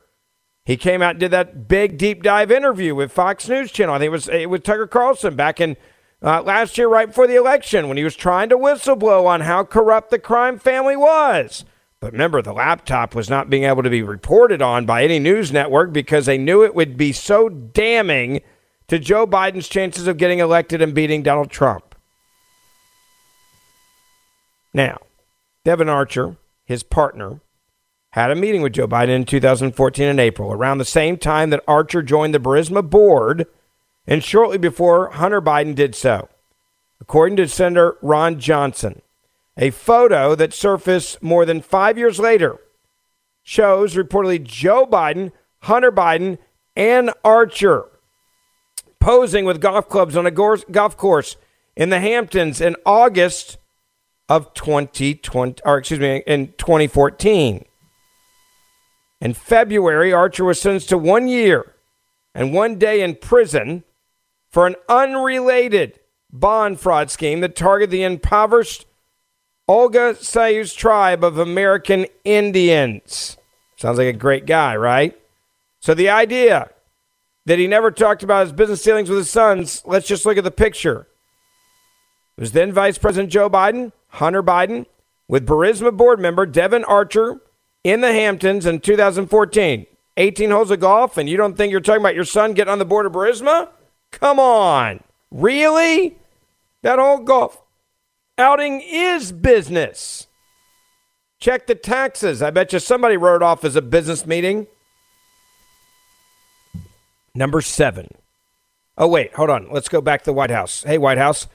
He 0.65 0.77
came 0.77 1.01
out 1.01 1.13
and 1.13 1.21
did 1.21 1.31
that 1.31 1.69
big 1.69 1.97
deep 1.97 2.23
dive 2.23 2.51
interview 2.51 2.95
with 2.95 3.13
Fox 3.13 3.49
News 3.49 3.73
Channel. 3.73 3.95
I 3.95 3.99
think 3.99 4.09
it 4.09 4.13
was 4.13 4.29
it 4.29 4.51
was 4.51 4.61
Tucker 4.61 4.87
Carlson 4.87 5.37
back 5.37 5.61
in 5.61 5.77
uh, 6.23 6.43
last 6.43 6.77
year, 6.77 6.89
right 6.89 7.09
before 7.09 7.27
the 7.27 7.37
election, 7.37 7.89
when 7.89 7.97
he 7.97 8.05
was 8.05 8.17
trying 8.17 8.49
to 8.51 8.59
whistleblow 8.59 9.27
on 9.27 9.43
how 9.43 9.65
corrupt 9.65 10.11
the 10.11 10.19
crime 10.19 10.59
family 10.59 10.97
was. 10.97 11.65
But 12.01 12.13
remember, 12.13 12.41
the 12.41 12.53
laptop 12.53 13.15
was 13.15 13.29
not 13.29 13.51
being 13.51 13.65
able 13.65 13.83
to 13.83 13.91
be 13.91 14.03
reported 14.03 14.63
on 14.63 14.87
by 14.87 15.05
any 15.05 15.19
news 15.19 15.53
network 15.53 15.93
because 15.93 16.27
they 16.27 16.39
knew 16.39 16.63
it 16.63 16.75
would 16.75 16.97
be 16.97 17.13
so 17.13 17.49
damning 17.49 18.41
to 18.89 18.99
Joe 18.99 19.27
Biden's 19.27 19.69
chances 19.69 20.07
of 20.07 20.17
getting 20.17 20.39
elected 20.39 20.83
and 20.83 20.95
beating 20.95 21.23
Donald 21.23 21.51
Trump. 21.51 21.95
Now, 24.73 24.99
Devon 25.65 25.89
Archer, 25.89 26.37
his 26.65 26.83
partner, 26.83 27.41
had 28.13 28.31
a 28.31 28.35
meeting 28.35 28.63
with 28.63 28.73
Joe 28.73 28.89
Biden 28.89 29.11
in 29.11 29.25
2014 29.25 30.09
in 30.09 30.19
April, 30.19 30.53
around 30.53 30.79
the 30.79 30.85
same 30.85 31.17
time 31.17 31.51
that 31.51 31.63
Archer 31.69 32.03
joined 32.03 32.35
the 32.35 32.41
Burisma 32.41 32.89
board 32.89 33.47
and 34.11 34.25
shortly 34.25 34.59
before 34.59 35.11
Hunter 35.11 35.41
Biden 35.41 35.75
did 35.75 35.95
so. 35.95 36.29
According 37.01 37.37
to 37.37 37.49
Senator 37.49 37.97
Ron 38.03 38.41
Johnson, 38.41 39.01
a 39.57 39.71
photo 39.71 40.35
that 40.35 40.53
surfaced 40.53 41.23
more 41.23 41.47
than 41.47 41.63
five 41.63 41.97
years 41.97 42.19
later 42.19 42.59
shows 43.43 43.95
reportedly 43.95 44.43
Joe 44.43 44.85
Biden, 44.85 45.31
Hunter 45.61 45.93
Biden, 45.93 46.39
and 46.75 47.13
Archer 47.25 47.87
posing 48.99 49.45
with 49.45 49.61
golf 49.61 49.89
clubs 49.89 50.17
on 50.17 50.27
a 50.27 50.31
golf 50.31 50.97
course 50.97 51.37
in 51.77 51.89
the 51.91 52.01
Hamptons 52.01 52.61
in 52.61 52.77
August 52.85 53.59
of 54.29 54.53
2020, 54.55 55.63
or 55.65 55.79
excuse 55.79 56.01
me, 56.01 56.23
in 56.27 56.49
2014. 56.59 57.65
In 59.21 59.35
February, 59.35 60.13
Archer 60.13 60.45
was 60.45 60.61
sentenced 60.61 60.89
to 60.89 60.99
one 60.99 61.29
year 61.29 61.75
and 62.35 62.53
one 62.53 62.77
day 62.77 63.03
in 63.03 63.15
prison 63.15 63.85
for 64.51 64.67
an 64.67 64.77
unrelated 64.89 65.99
bond 66.33 66.81
fraud 66.81 67.11
scheme 67.11 67.41
that 67.41 67.57
targeted 67.57 67.91
the 67.91 68.03
impoverished 68.03 68.87
Oglala 69.69 70.17
Sioux 70.17 70.67
tribe 70.77 71.23
of 71.23 71.39
American 71.39 72.07
Indians. 72.25 73.37
Sounds 73.77 73.99
like 73.99 74.09
a 74.09 74.19
great 74.19 74.45
guy, 74.45 74.77
right? 74.77 75.17
So 75.79 75.95
the 75.95 76.11
idea 76.11 76.71
that 77.47 77.59
he 77.59 77.67
never 77.67 77.91
talked 77.91 78.23
about 78.23 78.43
his 78.43 78.53
business 78.53 78.83
dealings 78.83 79.09
with 79.09 79.19
his 79.19 79.31
sons, 79.31 79.83
let's 79.87 80.07
just 80.07 80.27
look 80.27 80.37
at 80.37 80.45
the 80.45 80.51
picture. 80.51 81.07
It 82.37 82.41
was 82.41 82.53
then 82.53 82.73
Vice 82.73 82.99
President 82.99 83.33
Joe 83.33 83.49
Biden, 83.49 83.93
Hunter 84.09 84.43
Biden, 84.43 84.87
with 85.29 85.47
Burisma 85.47 85.97
board 85.97 86.19
member 86.19 86.45
Devon 86.47 86.85
Archer 86.85 87.41
in 87.85 88.01
the 88.01 88.13
Hamptons 88.13 88.67
in 88.67 88.81
2014. 88.81 89.87
18 90.17 90.51
holes 90.51 90.71
of 90.71 90.81
golf, 90.81 91.17
and 91.17 91.29
you 91.29 91.37
don't 91.37 91.57
think 91.57 91.71
you're 91.71 91.81
talking 91.81 92.03
about 92.03 92.15
your 92.15 92.25
son 92.25 92.53
getting 92.53 92.73
on 92.73 92.79
the 92.79 92.85
board 92.85 93.07
of 93.07 93.13
Burisma? 93.13 93.69
Come 94.11 94.39
on. 94.39 95.01
Really? 95.31 96.17
That 96.83 96.99
whole 96.99 97.19
golf 97.19 97.61
outing 98.39 98.81
is 98.81 99.33
business. 99.33 100.27
Check 101.39 101.67
the 101.67 101.75
taxes. 101.75 102.43
I 102.43 102.51
bet 102.51 102.73
you 102.73 102.79
somebody 102.79 103.17
wrote 103.17 103.43
off 103.43 103.65
as 103.65 103.77
a 103.77 103.83
business 103.83 104.27
meeting. 104.27 104.67
Number 107.35 107.61
seven. 107.61 108.09
Oh, 108.99 109.07
wait, 109.07 109.33
hold 109.35 109.51
on. 109.51 109.69
Let's 109.71 109.89
go 109.89 110.01
back 110.01 110.23
to 110.23 110.27
the 110.27 110.35
White 110.35 110.51
House. 110.51 110.83
Hey, 110.83 110.99
White 110.99 111.17
House. 111.17 111.47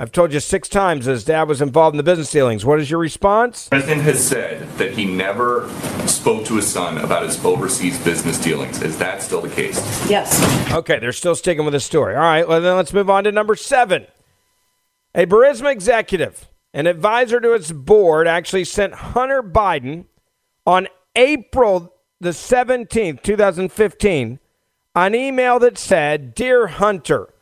I've 0.00 0.12
told 0.12 0.32
you 0.32 0.40
six 0.40 0.66
times 0.66 1.04
his 1.04 1.24
dad 1.24 1.46
was 1.46 1.60
involved 1.60 1.92
in 1.92 1.98
the 1.98 2.02
business 2.02 2.30
dealings. 2.30 2.64
What 2.64 2.80
is 2.80 2.90
your 2.90 2.98
response? 2.98 3.64
The 3.64 3.76
president 3.76 4.00
has 4.00 4.26
said 4.26 4.66
that 4.78 4.92
he 4.92 5.04
never 5.04 5.68
spoke 6.06 6.46
to 6.46 6.56
his 6.56 6.66
son 6.66 6.96
about 6.96 7.24
his 7.24 7.44
overseas 7.44 8.02
business 8.02 8.40
dealings. 8.40 8.80
Is 8.80 8.96
that 8.96 9.22
still 9.22 9.42
the 9.42 9.50
case? 9.50 9.76
Yes. 10.08 10.72
Okay, 10.72 10.98
they're 10.98 11.12
still 11.12 11.34
sticking 11.34 11.66
with 11.66 11.72
the 11.72 11.80
story. 11.80 12.14
All 12.14 12.22
right, 12.22 12.48
well, 12.48 12.62
then 12.62 12.76
let's 12.76 12.94
move 12.94 13.10
on 13.10 13.24
to 13.24 13.32
number 13.32 13.54
seven. 13.54 14.06
A 15.14 15.26
Burisma 15.26 15.70
executive, 15.70 16.48
an 16.72 16.86
advisor 16.86 17.38
to 17.38 17.52
its 17.52 17.70
board, 17.70 18.26
actually 18.26 18.64
sent 18.64 18.94
Hunter 18.94 19.42
Biden 19.42 20.06
on 20.66 20.88
April 21.14 21.92
the 22.22 22.30
17th, 22.30 23.22
2015, 23.22 24.38
an 24.94 25.14
email 25.14 25.58
that 25.58 25.76
said, 25.76 26.34
Dear 26.34 26.68
Hunter, 26.68 27.34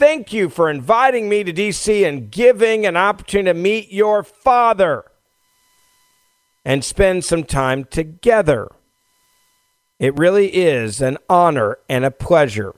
Thank 0.00 0.32
you 0.32 0.48
for 0.48 0.70
inviting 0.70 1.28
me 1.28 1.44
to 1.44 1.52
DC 1.52 2.08
and 2.08 2.30
giving 2.30 2.86
an 2.86 2.96
opportunity 2.96 3.50
to 3.50 3.62
meet 3.62 3.92
your 3.92 4.22
father 4.22 5.04
and 6.64 6.82
spend 6.82 7.22
some 7.22 7.44
time 7.44 7.84
together. 7.84 8.70
It 9.98 10.16
really 10.18 10.54
is 10.54 11.02
an 11.02 11.18
honor 11.28 11.76
and 11.86 12.06
a 12.06 12.10
pleasure. 12.10 12.74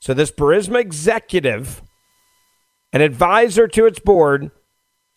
So, 0.00 0.12
this 0.12 0.30
Burisma 0.30 0.80
executive, 0.80 1.80
an 2.92 3.00
advisor 3.00 3.66
to 3.68 3.86
its 3.86 3.98
board, 3.98 4.50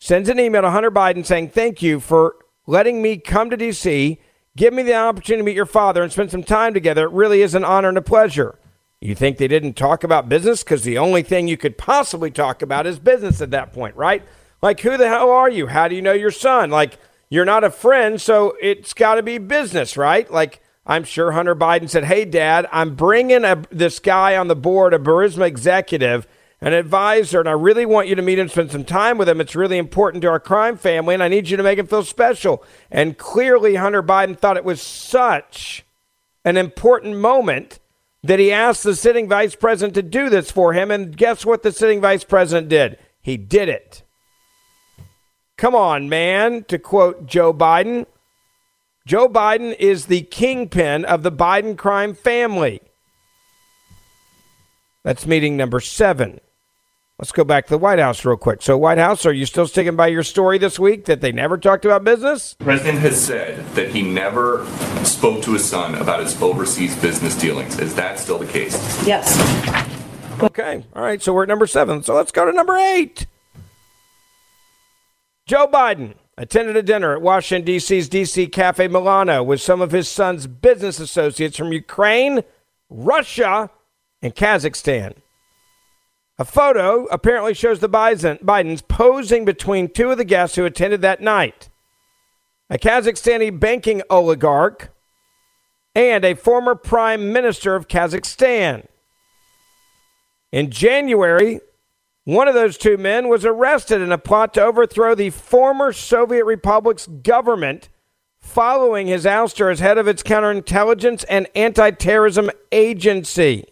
sends 0.00 0.30
an 0.30 0.40
email 0.40 0.62
to 0.62 0.70
Hunter 0.70 0.90
Biden 0.90 1.26
saying, 1.26 1.50
Thank 1.50 1.82
you 1.82 2.00
for 2.00 2.36
letting 2.66 3.02
me 3.02 3.18
come 3.18 3.50
to 3.50 3.56
DC, 3.58 4.16
Give 4.56 4.72
me 4.72 4.82
the 4.82 4.94
opportunity 4.94 5.42
to 5.42 5.44
meet 5.44 5.56
your 5.56 5.66
father 5.66 6.02
and 6.02 6.10
spend 6.10 6.30
some 6.30 6.42
time 6.42 6.72
together. 6.72 7.04
It 7.04 7.12
really 7.12 7.42
is 7.42 7.54
an 7.54 7.62
honor 7.62 7.90
and 7.90 7.98
a 7.98 8.02
pleasure. 8.02 8.58
You 9.00 9.14
think 9.14 9.36
they 9.36 9.48
didn't 9.48 9.74
talk 9.74 10.04
about 10.04 10.28
business? 10.28 10.64
Because 10.64 10.82
the 10.82 10.98
only 10.98 11.22
thing 11.22 11.48
you 11.48 11.56
could 11.56 11.76
possibly 11.76 12.30
talk 12.30 12.62
about 12.62 12.86
is 12.86 12.98
business 12.98 13.40
at 13.40 13.50
that 13.50 13.72
point, 13.72 13.94
right? 13.94 14.22
Like, 14.62 14.80
who 14.80 14.96
the 14.96 15.08
hell 15.08 15.30
are 15.30 15.50
you? 15.50 15.66
How 15.66 15.86
do 15.86 15.94
you 15.94 16.02
know 16.02 16.12
your 16.12 16.30
son? 16.30 16.70
Like, 16.70 16.98
you're 17.28 17.44
not 17.44 17.64
a 17.64 17.70
friend, 17.70 18.20
so 18.20 18.56
it's 18.60 18.94
got 18.94 19.16
to 19.16 19.22
be 19.22 19.38
business, 19.38 19.96
right? 19.96 20.30
Like, 20.30 20.62
I'm 20.86 21.04
sure 21.04 21.32
Hunter 21.32 21.54
Biden 21.54 21.90
said, 21.90 22.04
Hey, 22.04 22.24
Dad, 22.24 22.68
I'm 22.72 22.94
bringing 22.94 23.44
a, 23.44 23.62
this 23.70 23.98
guy 23.98 24.36
on 24.36 24.48
the 24.48 24.56
board, 24.56 24.94
a 24.94 24.98
Burisma 24.98 25.46
executive, 25.46 26.26
an 26.60 26.72
advisor, 26.72 27.40
and 27.40 27.48
I 27.48 27.52
really 27.52 27.84
want 27.84 28.08
you 28.08 28.14
to 28.14 28.22
meet 28.22 28.38
him, 28.38 28.48
spend 28.48 28.70
some 28.70 28.84
time 28.84 29.18
with 29.18 29.28
him. 29.28 29.40
It's 29.40 29.54
really 29.54 29.76
important 29.76 30.22
to 30.22 30.28
our 30.28 30.40
crime 30.40 30.78
family, 30.78 31.12
and 31.12 31.22
I 31.22 31.28
need 31.28 31.50
you 31.50 31.56
to 31.58 31.62
make 31.62 31.78
him 31.78 31.86
feel 31.86 32.04
special. 32.04 32.64
And 32.90 33.18
clearly, 33.18 33.74
Hunter 33.74 34.02
Biden 34.02 34.38
thought 34.38 34.56
it 34.56 34.64
was 34.64 34.80
such 34.80 35.84
an 36.44 36.56
important 36.56 37.18
moment 37.18 37.80
that 38.26 38.38
he 38.38 38.52
asked 38.52 38.82
the 38.82 38.96
sitting 38.96 39.28
vice 39.28 39.54
president 39.54 39.94
to 39.94 40.02
do 40.02 40.28
this 40.28 40.50
for 40.50 40.72
him. 40.72 40.90
And 40.90 41.16
guess 41.16 41.44
what 41.44 41.62
the 41.62 41.72
sitting 41.72 42.00
vice 42.00 42.24
president 42.24 42.68
did? 42.68 42.98
He 43.20 43.36
did 43.36 43.68
it. 43.68 44.02
Come 45.56 45.74
on, 45.74 46.08
man, 46.08 46.64
to 46.64 46.78
quote 46.78 47.26
Joe 47.26 47.52
Biden. 47.52 48.06
Joe 49.06 49.28
Biden 49.28 49.74
is 49.78 50.06
the 50.06 50.22
kingpin 50.22 51.04
of 51.04 51.22
the 51.22 51.32
Biden 51.32 51.78
crime 51.78 52.14
family. 52.14 52.80
That's 55.02 55.26
meeting 55.26 55.56
number 55.56 55.80
seven. 55.80 56.40
Let's 57.18 57.32
go 57.32 57.44
back 57.44 57.64
to 57.66 57.70
the 57.70 57.78
White 57.78 57.98
House 57.98 58.26
real 58.26 58.36
quick. 58.36 58.60
So, 58.60 58.76
White 58.76 58.98
House, 58.98 59.24
are 59.24 59.32
you 59.32 59.46
still 59.46 59.66
sticking 59.66 59.96
by 59.96 60.08
your 60.08 60.22
story 60.22 60.58
this 60.58 60.78
week 60.78 61.06
that 61.06 61.22
they 61.22 61.32
never 61.32 61.56
talked 61.56 61.86
about 61.86 62.04
business? 62.04 62.56
The 62.58 62.64
president 62.64 62.98
has 62.98 63.18
said 63.18 63.66
that 63.74 63.88
he 63.88 64.02
never 64.02 64.66
spoke 65.02 65.42
to 65.44 65.54
his 65.54 65.64
son 65.64 65.94
about 65.94 66.20
his 66.20 66.40
overseas 66.42 66.94
business 67.00 67.34
dealings. 67.34 67.78
Is 67.78 67.94
that 67.94 68.18
still 68.18 68.36
the 68.36 68.46
case? 68.46 68.74
Yes. 69.06 69.34
Okay. 70.42 70.84
All 70.94 71.02
right. 71.02 71.22
So 71.22 71.32
we're 71.32 71.44
at 71.44 71.48
number 71.48 71.66
seven. 71.66 72.02
So 72.02 72.14
let's 72.14 72.32
go 72.32 72.44
to 72.44 72.52
number 72.52 72.76
eight. 72.76 73.26
Joe 75.46 75.66
Biden 75.68 76.16
attended 76.36 76.76
a 76.76 76.82
dinner 76.82 77.14
at 77.14 77.22
Washington, 77.22 77.64
D.C.'s 77.64 78.10
D.C. 78.10 78.48
Cafe 78.48 78.88
Milano 78.88 79.42
with 79.42 79.62
some 79.62 79.80
of 79.80 79.90
his 79.90 80.06
son's 80.06 80.46
business 80.46 81.00
associates 81.00 81.56
from 81.56 81.72
Ukraine, 81.72 82.42
Russia, 82.90 83.70
and 84.20 84.34
Kazakhstan. 84.34 85.14
A 86.38 86.44
photo 86.44 87.06
apparently 87.06 87.54
shows 87.54 87.80
the 87.80 87.88
Biden, 87.88 88.42
Bidens 88.42 88.86
posing 88.86 89.44
between 89.44 89.88
two 89.88 90.10
of 90.10 90.18
the 90.18 90.24
guests 90.24 90.56
who 90.56 90.64
attended 90.64 91.00
that 91.02 91.20
night 91.20 91.70
a 92.68 92.78
Kazakhstani 92.78 93.58
banking 93.58 94.02
oligarch 94.10 94.90
and 95.94 96.24
a 96.24 96.34
former 96.34 96.74
prime 96.74 97.32
minister 97.32 97.74
of 97.76 97.88
Kazakhstan. 97.88 98.86
In 100.52 100.70
January, 100.70 101.60
one 102.24 102.48
of 102.48 102.54
those 102.54 102.76
two 102.76 102.98
men 102.98 103.28
was 103.28 103.44
arrested 103.44 104.00
in 104.00 104.10
a 104.10 104.18
plot 104.18 104.52
to 104.54 104.62
overthrow 104.62 105.14
the 105.14 105.30
former 105.30 105.92
Soviet 105.92 106.44
Republic's 106.44 107.06
government 107.06 107.88
following 108.40 109.06
his 109.06 109.24
ouster 109.24 109.70
as 109.70 109.80
head 109.80 109.96
of 109.96 110.08
its 110.08 110.22
counterintelligence 110.22 111.24
and 111.28 111.46
anti 111.54 111.92
terrorism 111.92 112.50
agency. 112.72 113.64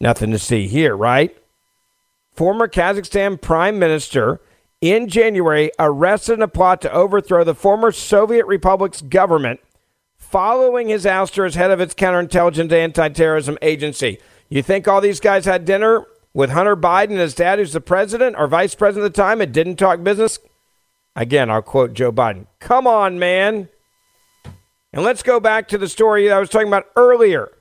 Nothing 0.00 0.30
to 0.30 0.38
see 0.38 0.66
here, 0.66 0.96
right? 0.96 1.36
Former 2.32 2.68
Kazakhstan 2.68 3.40
Prime 3.40 3.78
Minister 3.78 4.40
in 4.80 5.08
January 5.08 5.70
arrested 5.78 6.34
in 6.34 6.42
a 6.42 6.48
plot 6.48 6.82
to 6.82 6.92
overthrow 6.92 7.44
the 7.44 7.54
former 7.54 7.90
Soviet 7.90 8.46
Republic's 8.46 9.00
government 9.00 9.60
following 10.18 10.88
his 10.88 11.04
ouster 11.04 11.46
as 11.46 11.54
head 11.54 11.70
of 11.70 11.80
its 11.80 11.94
counterintelligence 11.94 12.72
anti 12.72 13.08
terrorism 13.08 13.56
agency. 13.62 14.18
You 14.48 14.62
think 14.62 14.86
all 14.86 15.00
these 15.00 15.20
guys 15.20 15.44
had 15.44 15.64
dinner 15.64 16.04
with 16.34 16.50
Hunter 16.50 16.76
Biden 16.76 17.12
and 17.12 17.20
his 17.20 17.34
dad, 17.34 17.58
who's 17.58 17.72
the 17.72 17.80
president 17.80 18.36
or 18.38 18.46
vice 18.46 18.74
president 18.74 19.06
at 19.06 19.14
the 19.14 19.22
time, 19.22 19.40
and 19.40 19.52
didn't 19.52 19.76
talk 19.76 20.02
business? 20.02 20.38
Again, 21.16 21.50
I'll 21.50 21.62
quote 21.62 21.94
Joe 21.94 22.12
Biden. 22.12 22.46
Come 22.60 22.86
on, 22.86 23.18
man. 23.18 23.70
And 24.92 25.04
let's 25.04 25.22
go 25.22 25.40
back 25.40 25.68
to 25.68 25.78
the 25.78 25.88
story 25.88 26.30
I 26.30 26.38
was 26.38 26.50
talking 26.50 26.68
about 26.68 26.86
earlier. 26.94 27.55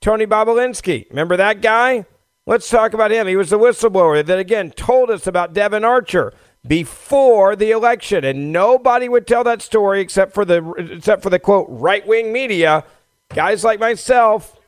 Tony 0.00 0.26
Bobulinski. 0.26 1.08
Remember 1.10 1.36
that 1.36 1.60
guy? 1.60 2.06
Let's 2.46 2.68
talk 2.68 2.94
about 2.94 3.10
him. 3.10 3.26
He 3.26 3.36
was 3.36 3.50
the 3.50 3.58
whistleblower 3.58 4.24
that, 4.24 4.38
again, 4.38 4.70
told 4.70 5.10
us 5.10 5.26
about 5.26 5.52
Devon 5.52 5.84
Archer 5.84 6.32
before 6.66 7.54
the 7.54 7.70
election. 7.70 8.24
And 8.24 8.52
nobody 8.52 9.08
would 9.08 9.26
tell 9.26 9.44
that 9.44 9.62
story 9.62 10.00
except 10.00 10.32
for 10.32 10.44
the, 10.44 10.72
except 10.72 11.22
for 11.22 11.30
the 11.30 11.38
quote, 11.38 11.66
right 11.68 12.06
wing 12.06 12.32
media. 12.32 12.84
Guys 13.28 13.62
like 13.62 13.78
myself, 13.78 14.58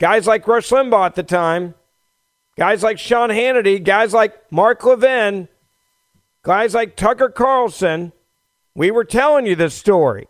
guys 0.00 0.26
like 0.26 0.46
Rush 0.48 0.70
Limbaugh 0.70 1.06
at 1.06 1.14
the 1.14 1.22
time, 1.22 1.74
guys 2.56 2.82
like 2.82 2.98
Sean 2.98 3.28
Hannity, 3.28 3.82
guys 3.82 4.12
like 4.12 4.34
Mark 4.50 4.82
Levin, 4.84 5.48
guys 6.42 6.74
like 6.74 6.96
Tucker 6.96 7.28
Carlson. 7.28 8.12
We 8.74 8.90
were 8.90 9.04
telling 9.04 9.46
you 9.46 9.54
this 9.54 9.74
story. 9.74 10.26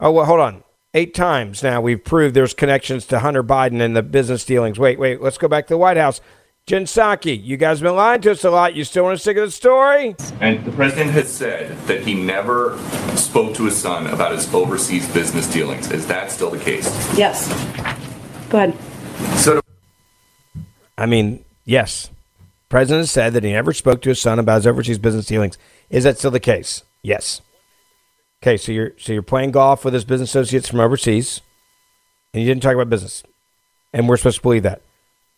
Oh, 0.00 0.10
well, 0.10 0.24
hold 0.24 0.40
on. 0.40 0.63
Eight 0.96 1.12
times 1.12 1.60
now 1.64 1.80
we've 1.80 2.02
proved 2.02 2.36
there's 2.36 2.54
connections 2.54 3.04
to 3.06 3.18
Hunter 3.18 3.42
Biden 3.42 3.80
and 3.80 3.96
the 3.96 4.02
business 4.02 4.44
dealings. 4.44 4.78
Wait, 4.78 4.96
wait, 4.96 5.20
let's 5.20 5.38
go 5.38 5.48
back 5.48 5.66
to 5.66 5.74
the 5.74 5.78
White 5.78 5.96
House. 5.96 6.20
Jen 6.66 6.84
Psaki, 6.84 7.44
you 7.44 7.56
guys 7.56 7.80
have 7.80 7.84
been 7.84 7.96
lying 7.96 8.20
to 8.22 8.30
us 8.30 8.44
a 8.44 8.50
lot. 8.50 8.74
You 8.74 8.84
still 8.84 9.02
want 9.02 9.16
to 9.16 9.20
stick 9.20 9.36
to 9.36 9.42
the 9.44 9.50
story? 9.50 10.14
And 10.40 10.64
the 10.64 10.70
president 10.70 11.10
has 11.10 11.30
said 11.30 11.76
that 11.88 12.02
he 12.02 12.14
never 12.14 12.78
spoke 13.16 13.54
to 13.56 13.64
his 13.64 13.76
son 13.76 14.06
about 14.06 14.32
his 14.32 14.54
overseas 14.54 15.12
business 15.12 15.52
dealings. 15.52 15.90
Is 15.90 16.06
that 16.06 16.30
still 16.30 16.50
the 16.50 16.58
case? 16.58 16.86
Yes. 17.18 17.48
Go 18.48 18.58
ahead. 18.58 18.78
So, 19.38 19.60
I 20.96 21.06
mean, 21.06 21.44
yes. 21.64 22.10
President 22.68 23.08
said 23.08 23.32
that 23.32 23.42
he 23.42 23.52
never 23.52 23.72
spoke 23.72 24.00
to 24.02 24.10
his 24.10 24.20
son 24.20 24.38
about 24.38 24.56
his 24.56 24.66
overseas 24.68 24.98
business 24.98 25.26
dealings. 25.26 25.58
Is 25.90 26.04
that 26.04 26.18
still 26.18 26.30
the 26.30 26.40
case? 26.40 26.84
Yes. 27.02 27.42
Okay, 28.44 28.58
so 28.58 28.72
you're 28.72 28.92
so 28.98 29.14
you're 29.14 29.22
playing 29.22 29.52
golf 29.52 29.86
with 29.86 29.94
his 29.94 30.04
business 30.04 30.28
associates 30.28 30.68
from 30.68 30.78
overseas, 30.78 31.40
and 32.34 32.42
you 32.42 32.46
didn't 32.46 32.62
talk 32.62 32.74
about 32.74 32.90
business, 32.90 33.22
and 33.90 34.06
we're 34.06 34.18
supposed 34.18 34.36
to 34.36 34.42
believe 34.42 34.64
that. 34.64 34.82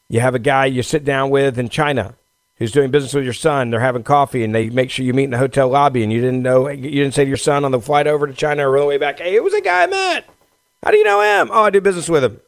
You 0.08 0.18
have 0.18 0.34
a 0.34 0.40
guy 0.40 0.66
you 0.66 0.82
sit 0.82 1.04
down 1.04 1.30
with 1.30 1.56
in 1.56 1.68
China 1.68 2.16
who's 2.56 2.72
doing 2.72 2.90
business 2.90 3.14
with 3.14 3.22
your 3.22 3.32
son. 3.32 3.70
They're 3.70 3.78
having 3.78 4.02
coffee, 4.02 4.42
and 4.42 4.52
they 4.52 4.70
make 4.70 4.90
sure 4.90 5.04
you 5.04 5.14
meet 5.14 5.22
in 5.22 5.30
the 5.30 5.38
hotel 5.38 5.68
lobby, 5.68 6.02
and 6.02 6.12
you 6.12 6.20
didn't 6.20 6.42
know 6.42 6.68
you 6.68 6.90
didn't 6.90 7.14
say 7.14 7.22
to 7.22 7.28
your 7.28 7.36
son 7.36 7.64
on 7.64 7.70
the 7.70 7.80
flight 7.80 8.08
over 8.08 8.26
to 8.26 8.32
China 8.32 8.68
or 8.68 8.76
on 8.76 8.80
the 8.80 8.88
way 8.88 8.98
back, 8.98 9.20
"Hey, 9.20 9.36
it 9.36 9.44
was 9.44 9.54
a 9.54 9.60
guy 9.60 9.84
I 9.84 9.86
met. 9.86 10.24
How 10.82 10.90
do 10.90 10.96
you 10.96 11.04
know 11.04 11.20
him? 11.20 11.48
Oh, 11.52 11.62
I 11.62 11.70
do 11.70 11.80
business 11.80 12.08
with 12.08 12.24
him." 12.24 12.40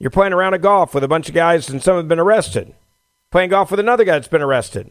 You're 0.00 0.10
playing 0.10 0.32
around 0.32 0.54
a 0.54 0.58
golf 0.58 0.96
with 0.96 1.04
a 1.04 1.08
bunch 1.08 1.28
of 1.28 1.34
guys, 1.36 1.68
and 1.68 1.80
some 1.80 1.96
have 1.96 2.08
been 2.08 2.18
arrested. 2.18 2.74
Playing 3.30 3.50
golf 3.50 3.70
with 3.70 3.78
another 3.78 4.02
guy 4.02 4.14
that's 4.14 4.26
been 4.26 4.42
arrested, 4.42 4.90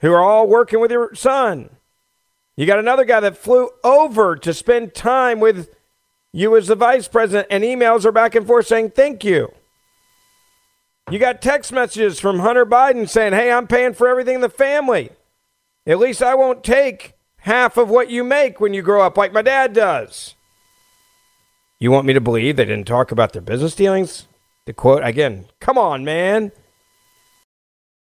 who 0.00 0.12
are 0.12 0.20
all 0.20 0.48
working 0.48 0.80
with 0.80 0.90
your 0.90 1.14
son. 1.14 1.76
You 2.58 2.66
got 2.66 2.80
another 2.80 3.04
guy 3.04 3.20
that 3.20 3.36
flew 3.36 3.70
over 3.84 4.34
to 4.34 4.52
spend 4.52 4.92
time 4.92 5.38
with 5.38 5.72
you 6.32 6.56
as 6.56 6.66
the 6.66 6.74
vice 6.74 7.06
president, 7.06 7.46
and 7.52 7.62
emails 7.62 8.04
are 8.04 8.10
back 8.10 8.34
and 8.34 8.44
forth 8.44 8.66
saying 8.66 8.90
thank 8.90 9.22
you. 9.22 9.52
You 11.08 11.20
got 11.20 11.40
text 11.40 11.70
messages 11.72 12.18
from 12.18 12.40
Hunter 12.40 12.66
Biden 12.66 13.08
saying, 13.08 13.32
hey, 13.32 13.52
I'm 13.52 13.68
paying 13.68 13.94
for 13.94 14.08
everything 14.08 14.34
in 14.34 14.40
the 14.40 14.48
family. 14.48 15.10
At 15.86 16.00
least 16.00 16.20
I 16.20 16.34
won't 16.34 16.64
take 16.64 17.14
half 17.36 17.76
of 17.76 17.90
what 17.90 18.10
you 18.10 18.24
make 18.24 18.58
when 18.58 18.74
you 18.74 18.82
grow 18.82 19.02
up, 19.02 19.16
like 19.16 19.32
my 19.32 19.42
dad 19.42 19.72
does. 19.72 20.34
You 21.78 21.92
want 21.92 22.08
me 22.08 22.12
to 22.12 22.20
believe 22.20 22.56
they 22.56 22.64
didn't 22.64 22.88
talk 22.88 23.12
about 23.12 23.34
their 23.34 23.40
business 23.40 23.76
dealings? 23.76 24.26
The 24.66 24.72
quote 24.72 25.04
again, 25.04 25.46
come 25.60 25.78
on, 25.78 26.04
man. 26.04 26.50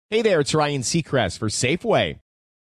Hey 0.10 0.24
there, 0.24 0.40
it's 0.40 0.56
Ryan 0.56 0.82
Seacrest 0.82 1.38
for 1.38 1.48
Safeway. 1.48 2.18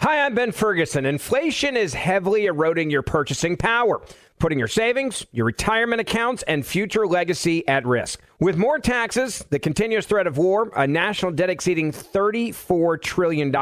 Hi, 0.00 0.24
I'm 0.24 0.36
Ben 0.36 0.52
Ferguson. 0.52 1.04
Inflation 1.06 1.76
is 1.76 1.92
heavily 1.92 2.46
eroding 2.46 2.88
your 2.88 3.02
purchasing 3.02 3.56
power, 3.56 4.00
putting 4.38 4.56
your 4.56 4.68
savings, 4.68 5.26
your 5.32 5.44
retirement 5.44 6.00
accounts, 6.00 6.44
and 6.44 6.64
future 6.64 7.04
legacy 7.04 7.66
at 7.66 7.84
risk. 7.84 8.20
With 8.38 8.56
more 8.56 8.78
taxes, 8.78 9.44
the 9.50 9.58
continuous 9.58 10.06
threat 10.06 10.28
of 10.28 10.38
war, 10.38 10.70
a 10.76 10.86
national 10.86 11.32
debt 11.32 11.50
exceeding 11.50 11.90
$34 11.90 13.02
trillion, 13.02 13.52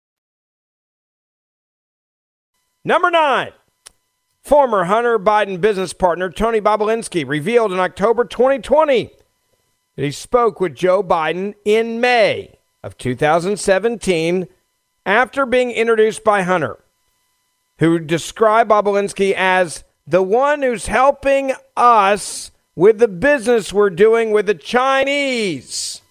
Number 2.88 3.10
nine. 3.10 3.52
Former 4.44 4.84
Hunter 4.84 5.18
Biden 5.18 5.60
business 5.60 5.92
partner 5.92 6.30
Tony 6.30 6.62
Bobulinski 6.62 7.28
revealed 7.28 7.74
in 7.74 7.80
October 7.80 8.24
2020 8.24 9.10
that 9.96 10.04
he 10.04 10.12
spoke 10.12 10.60
with 10.60 10.76
Joe 10.76 11.02
Biden 11.02 11.56
in 11.66 12.00
May 12.00 12.60
of 12.84 12.96
2017 13.00 14.48
after 15.04 15.48
being 15.48 15.72
introduced 15.72 16.24
by 16.24 16.44
Hunter, 16.44 16.78
who 17.80 17.98
described 17.98 18.70
Bobulinski 18.70 19.34
as 19.34 19.84
the 20.06 20.22
one 20.22 20.62
who's 20.62 20.86
helping 20.86 21.54
us 21.76 22.52
with 22.76 23.00
the 23.00 23.08
business 23.08 23.74
we're 23.74 23.90
doing 23.90 24.30
with 24.30 24.46
the 24.46 24.54
Chinese. 24.54 26.02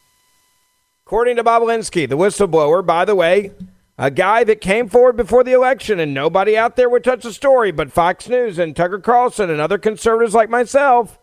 According 1.07 1.37
to 1.37 1.45
Bobulinski, 1.45 2.09
the 2.09 2.17
whistleblower, 2.17 2.85
by 2.85 3.05
the 3.05 3.15
way, 3.15 3.53
a 3.97 4.11
guy 4.11 4.45
that 4.45 4.61
came 4.61 4.89
forward 4.89 5.17
before 5.17 5.45
the 5.45 5.53
election 5.53 6.01
and 6.01 6.13
nobody 6.13 6.57
out 6.57 6.77
there 6.77 6.89
would 6.89 7.05
touch 7.05 7.23
the 7.23 7.33
story 7.33 7.71
but 7.71 7.93
Fox 7.93 8.29
News 8.29 8.59
and 8.59 8.75
Tucker 8.75 8.99
Carlson 8.99 9.51
and 9.51 9.61
other 9.61 9.79
conservatives 9.79 10.35
like 10.35 10.51
myself. 10.51 11.19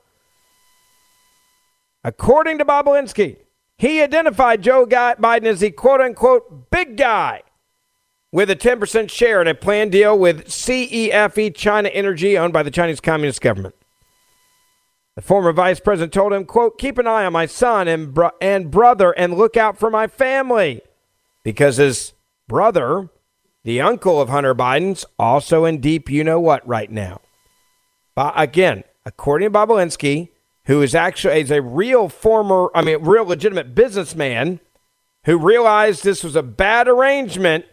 According 2.04 2.58
to 2.58 2.66
Bobulinski, 2.66 3.38
he 3.78 4.02
identified 4.02 4.62
Joe 4.62 4.86
Biden 4.86 5.46
as 5.46 5.60
the 5.60 5.72
quote 5.72 6.02
unquote 6.02 6.70
big 6.70 6.98
guy 6.98 7.44
with 8.32 8.50
a 8.50 8.56
10% 8.56 9.10
share 9.10 9.42
in 9.42 9.48
a 9.48 9.54
planned 9.54 9.92
deal 9.92 10.18
with 10.18 10.48
CEFC 10.48 11.54
China 11.54 11.90
Energy 11.90 12.38
owned 12.38 12.54
by 12.54 12.64
the 12.64 12.72
Chinese 12.72 13.02
Communist 13.02 13.42
government. 13.42 13.76
The 15.16 15.22
former 15.22 15.52
vice 15.52 15.82
president 15.82 16.14
told 16.14 16.32
him, 16.32 16.46
quote, 16.46 16.78
keep 16.78 16.98
an 16.98 17.06
eye 17.06 17.26
on 17.26 17.34
my 17.34 17.46
son 17.46 17.90
and, 17.90 18.14
bro- 18.14 18.32
and 18.40 18.72
brother 18.72 19.12
and 19.12 19.38
look 19.38 19.58
out 19.58 19.78
for 19.78 19.90
my 19.90 20.08
family. 20.08 20.82
Because 21.44 21.78
his 21.78 22.14
brother, 22.52 23.08
the 23.64 23.80
uncle 23.80 24.20
of 24.20 24.28
Hunter 24.28 24.54
Biden's, 24.54 25.06
also 25.18 25.64
in 25.64 25.80
deep 25.80 26.10
you 26.10 26.22
know 26.22 26.38
what 26.38 26.68
right 26.68 26.92
now. 26.92 27.22
But 28.14 28.34
again, 28.36 28.84
according 29.06 29.50
to 29.50 29.58
Bobulinski, 29.58 30.32
who 30.66 30.82
is 30.82 30.94
actually 30.94 31.40
is 31.40 31.50
a 31.50 31.62
real 31.62 32.10
former, 32.10 32.70
I 32.76 32.82
mean, 32.82 33.04
real 33.04 33.24
legitimate 33.24 33.74
businessman 33.74 34.60
who 35.24 35.38
realized 35.38 36.04
this 36.04 36.26
was 36.26 36.36
a 36.36 36.44
bad 36.44 36.90
arrangement, 36.90 37.64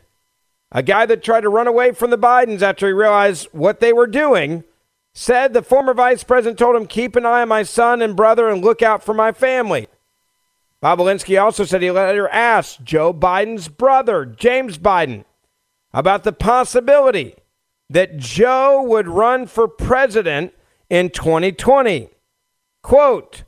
a 0.70 0.84
guy 0.84 1.06
that 1.06 1.24
tried 1.24 1.40
to 1.40 1.48
run 1.48 1.66
away 1.66 1.90
from 1.90 2.10
the 2.10 2.16
Bidens 2.16 2.62
after 2.62 2.86
he 2.86 2.92
realized 2.92 3.48
what 3.50 3.80
they 3.80 3.92
were 3.92 4.06
doing, 4.06 4.62
said 5.12 5.54
the 5.54 5.62
former 5.62 5.92
vice 5.92 6.22
president 6.22 6.56
told 6.56 6.76
him, 6.76 6.86
Keep 6.86 7.16
an 7.16 7.26
eye 7.26 7.42
on 7.42 7.48
my 7.48 7.64
son 7.64 8.00
and 8.00 8.14
brother 8.14 8.48
and 8.48 8.64
look 8.64 8.80
out 8.80 9.02
for 9.02 9.12
my 9.12 9.32
family. 9.32 9.88
Bobulinski 10.82 11.42
also 11.42 11.64
said 11.64 11.82
he 11.82 11.90
later 11.90 12.28
asked 12.28 12.84
Joe 12.84 13.12
Biden's 13.12 13.68
brother, 13.68 14.24
James 14.24 14.78
Biden, 14.78 15.24
about 15.92 16.24
the 16.24 16.32
possibility 16.32 17.34
that 17.90 18.18
Joe 18.18 18.82
would 18.82 19.08
run 19.08 19.46
for 19.46 19.66
president 19.66 20.52
in 20.88 21.10
2020. 21.10 22.10
Quote, 22.82 23.44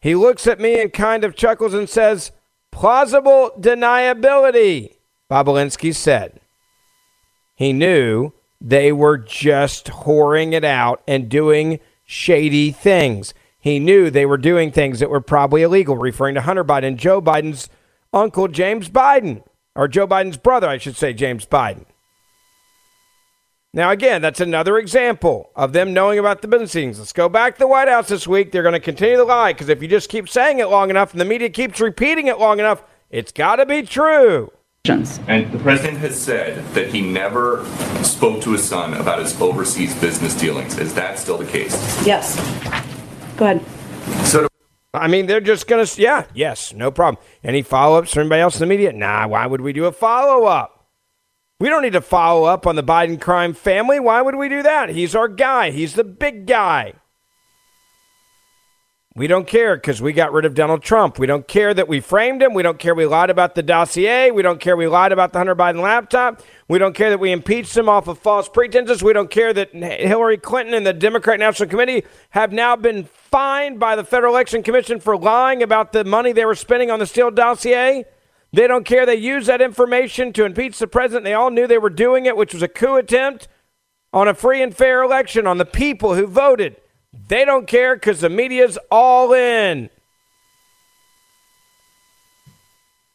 he 0.00 0.14
looks 0.14 0.46
at 0.46 0.60
me 0.60 0.80
and 0.80 0.92
kind 0.92 1.24
of 1.24 1.34
chuckles 1.34 1.72
and 1.72 1.88
says, 1.88 2.32
plausible 2.70 3.52
deniability, 3.58 4.96
Bobulinski 5.30 5.94
said. 5.94 6.40
He 7.54 7.72
knew 7.72 8.32
they 8.60 8.92
were 8.92 9.16
just 9.16 9.86
whoring 9.86 10.52
it 10.52 10.64
out 10.64 11.02
and 11.08 11.28
doing 11.28 11.80
shady 12.04 12.70
things. 12.70 13.32
He 13.66 13.80
knew 13.80 14.10
they 14.10 14.26
were 14.26 14.38
doing 14.38 14.70
things 14.70 15.00
that 15.00 15.10
were 15.10 15.20
probably 15.20 15.62
illegal, 15.62 15.96
referring 15.96 16.36
to 16.36 16.40
Hunter 16.40 16.62
Biden, 16.62 16.94
Joe 16.96 17.20
Biden's 17.20 17.68
uncle, 18.12 18.46
James 18.46 18.88
Biden, 18.88 19.42
or 19.74 19.88
Joe 19.88 20.06
Biden's 20.06 20.36
brother, 20.36 20.68
I 20.68 20.78
should 20.78 20.94
say, 20.94 21.12
James 21.12 21.44
Biden. 21.46 21.84
Now, 23.74 23.90
again, 23.90 24.22
that's 24.22 24.38
another 24.38 24.78
example 24.78 25.50
of 25.56 25.72
them 25.72 25.92
knowing 25.92 26.20
about 26.20 26.42
the 26.42 26.48
business 26.48 26.76
meetings. 26.76 27.00
Let's 27.00 27.12
go 27.12 27.28
back 27.28 27.54
to 27.54 27.58
the 27.58 27.66
White 27.66 27.88
House 27.88 28.06
this 28.06 28.28
week. 28.28 28.52
They're 28.52 28.62
going 28.62 28.74
to 28.74 28.78
continue 28.78 29.16
to 29.16 29.24
lie 29.24 29.52
because 29.52 29.68
if 29.68 29.82
you 29.82 29.88
just 29.88 30.10
keep 30.10 30.28
saying 30.28 30.60
it 30.60 30.66
long 30.66 30.88
enough 30.88 31.10
and 31.10 31.20
the 31.20 31.24
media 31.24 31.50
keeps 31.50 31.80
repeating 31.80 32.28
it 32.28 32.38
long 32.38 32.60
enough, 32.60 32.84
it's 33.10 33.32
got 33.32 33.56
to 33.56 33.66
be 33.66 33.82
true. 33.82 34.52
And 34.88 35.50
the 35.50 35.58
president 35.58 35.98
has 35.98 36.16
said 36.16 36.64
that 36.74 36.90
he 36.90 37.00
never 37.00 37.66
spoke 38.04 38.40
to 38.42 38.52
his 38.52 38.62
son 38.62 38.94
about 38.94 39.18
his 39.18 39.40
overseas 39.40 39.92
business 39.96 40.38
dealings. 40.38 40.78
Is 40.78 40.94
that 40.94 41.18
still 41.18 41.36
the 41.36 41.46
case? 41.46 41.74
Yes. 42.06 42.36
Go 43.36 43.44
ahead. 43.44 44.26
So, 44.26 44.48
I 44.94 45.08
mean, 45.08 45.26
they're 45.26 45.40
just 45.40 45.66
going 45.66 45.84
to, 45.84 46.00
yeah, 46.00 46.24
yes, 46.34 46.72
no 46.72 46.90
problem. 46.90 47.22
Any 47.44 47.62
follow 47.62 47.98
ups 47.98 48.12
from 48.12 48.22
anybody 48.22 48.42
else 48.42 48.56
in 48.56 48.60
the 48.60 48.66
media? 48.66 48.92
Nah, 48.92 49.28
why 49.28 49.46
would 49.46 49.60
we 49.60 49.72
do 49.72 49.84
a 49.84 49.92
follow 49.92 50.46
up? 50.46 50.88
We 51.58 51.68
don't 51.68 51.82
need 51.82 51.94
to 51.94 52.00
follow 52.00 52.44
up 52.44 52.66
on 52.66 52.76
the 52.76 52.82
Biden 52.82 53.20
crime 53.20 53.54
family. 53.54 53.98
Why 53.98 54.20
would 54.20 54.34
we 54.34 54.48
do 54.48 54.62
that? 54.62 54.90
He's 54.90 55.14
our 55.14 55.28
guy, 55.28 55.70
he's 55.70 55.94
the 55.94 56.04
big 56.04 56.46
guy. 56.46 56.94
We 59.16 59.28
don't 59.28 59.46
care 59.46 59.76
because 59.76 60.02
we 60.02 60.12
got 60.12 60.34
rid 60.34 60.44
of 60.44 60.52
Donald 60.52 60.82
Trump. 60.82 61.18
We 61.18 61.26
don't 61.26 61.48
care 61.48 61.72
that 61.72 61.88
we 61.88 62.00
framed 62.00 62.42
him. 62.42 62.52
We 62.52 62.62
don't 62.62 62.78
care 62.78 62.94
we 62.94 63.06
lied 63.06 63.30
about 63.30 63.54
the 63.54 63.62
dossier. 63.62 64.30
We 64.30 64.42
don't 64.42 64.60
care 64.60 64.76
we 64.76 64.86
lied 64.86 65.10
about 65.10 65.32
the 65.32 65.38
Hunter 65.38 65.56
Biden 65.56 65.80
laptop. 65.80 66.42
We 66.68 66.78
don't 66.78 66.94
care 66.94 67.08
that 67.08 67.18
we 67.18 67.32
impeached 67.32 67.74
him 67.74 67.88
off 67.88 68.08
of 68.08 68.18
false 68.18 68.46
pretenses. 68.46 69.02
We 69.02 69.14
don't 69.14 69.30
care 69.30 69.54
that 69.54 69.72
Hillary 69.72 70.36
Clinton 70.36 70.74
and 70.74 70.86
the 70.86 70.92
Democrat 70.92 71.38
National 71.38 71.66
Committee 71.66 72.04
have 72.30 72.52
now 72.52 72.76
been 72.76 73.04
fined 73.04 73.80
by 73.80 73.96
the 73.96 74.04
Federal 74.04 74.34
Election 74.34 74.62
Commission 74.62 75.00
for 75.00 75.16
lying 75.16 75.62
about 75.62 75.92
the 75.92 76.04
money 76.04 76.32
they 76.32 76.44
were 76.44 76.54
spending 76.54 76.90
on 76.90 76.98
the 76.98 77.06
Steele 77.06 77.30
dossier. 77.30 78.04
They 78.52 78.66
don't 78.66 78.84
care. 78.84 79.06
They 79.06 79.14
used 79.14 79.46
that 79.46 79.62
information 79.62 80.34
to 80.34 80.44
impeach 80.44 80.78
the 80.78 80.86
president. 80.86 81.24
They 81.24 81.32
all 81.32 81.50
knew 81.50 81.66
they 81.66 81.78
were 81.78 81.88
doing 81.88 82.26
it, 82.26 82.36
which 82.36 82.52
was 82.52 82.62
a 82.62 82.68
coup 82.68 82.96
attempt 82.96 83.48
on 84.12 84.28
a 84.28 84.34
free 84.34 84.62
and 84.62 84.76
fair 84.76 85.02
election 85.02 85.46
on 85.46 85.56
the 85.56 85.64
people 85.64 86.16
who 86.16 86.26
voted. 86.26 86.76
They 87.28 87.44
don't 87.44 87.66
care 87.66 87.94
because 87.94 88.20
the 88.20 88.30
media's 88.30 88.78
all 88.90 89.32
in. 89.32 89.90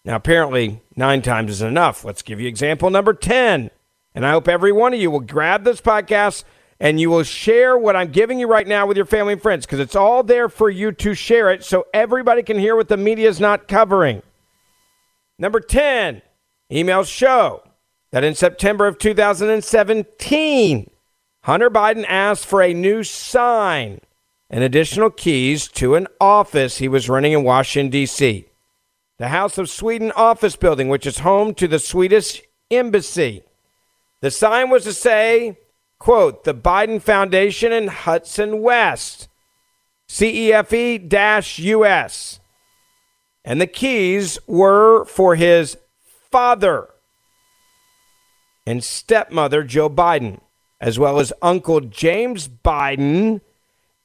Now, 0.03 0.15
apparently, 0.15 0.81
nine 0.95 1.21
times 1.21 1.51
is 1.51 1.61
enough. 1.61 2.03
Let's 2.03 2.23
give 2.23 2.39
you 2.39 2.47
example 2.47 2.89
number 2.89 3.13
10. 3.13 3.69
And 4.15 4.25
I 4.25 4.31
hope 4.31 4.47
every 4.47 4.71
one 4.71 4.93
of 4.93 4.99
you 4.99 5.11
will 5.11 5.19
grab 5.19 5.63
this 5.63 5.79
podcast 5.79 6.43
and 6.79 6.99
you 6.99 7.09
will 7.11 7.23
share 7.23 7.77
what 7.77 7.95
I'm 7.95 8.11
giving 8.11 8.39
you 8.39 8.47
right 8.47 8.67
now 8.67 8.87
with 8.87 8.97
your 8.97 9.05
family 9.05 9.33
and 9.33 9.41
friends 9.41 9.65
because 9.65 9.79
it's 9.79 9.95
all 9.95 10.23
there 10.23 10.49
for 10.49 10.69
you 10.69 10.91
to 10.91 11.13
share 11.13 11.51
it 11.51 11.63
so 11.63 11.85
everybody 11.93 12.41
can 12.41 12.57
hear 12.57 12.75
what 12.75 12.89
the 12.89 12.97
media 12.97 13.29
is 13.29 13.39
not 13.39 13.67
covering. 13.67 14.23
Number 15.37 15.59
10, 15.59 16.23
emails 16.71 17.07
show 17.07 17.63
that 18.11 18.23
in 18.23 18.33
September 18.35 18.87
of 18.87 18.97
2017, 18.97 20.90
Hunter 21.43 21.71
Biden 21.71 22.05
asked 22.07 22.45
for 22.45 22.61
a 22.61 22.73
new 22.73 23.03
sign 23.03 24.01
and 24.49 24.63
additional 24.63 25.09
keys 25.09 25.67
to 25.69 25.95
an 25.95 26.07
office 26.19 26.77
he 26.77 26.87
was 26.87 27.09
running 27.09 27.31
in 27.31 27.43
Washington, 27.43 27.89
D.C. 27.89 28.45
The 29.17 29.29
House 29.29 29.57
of 29.57 29.69
Sweden 29.69 30.11
office 30.15 30.55
building, 30.55 30.87
which 30.87 31.07
is 31.07 31.19
home 31.19 31.55
to 31.55 31.67
the 31.67 31.79
Swedish 31.79 32.43
embassy. 32.69 33.43
The 34.21 34.29
sign 34.29 34.69
was 34.69 34.83
to 34.83 34.93
say, 34.93 35.57
quote, 35.97 36.43
the 36.43 36.53
Biden 36.53 37.01
Foundation 37.01 37.71
in 37.71 37.87
Hudson 37.87 38.61
West, 38.61 39.27
CEFC 40.07 41.09
US. 41.57 42.39
And 43.43 43.59
the 43.59 43.67
keys 43.67 44.37
were 44.45 45.05
for 45.05 45.35
his 45.35 45.75
father 46.29 46.89
and 48.67 48.83
stepmother, 48.83 49.63
Joe 49.63 49.89
Biden 49.89 50.39
as 50.81 50.97
well 50.97 51.19
as 51.19 51.31
Uncle 51.43 51.79
James 51.79 52.47
Biden, 52.47 53.39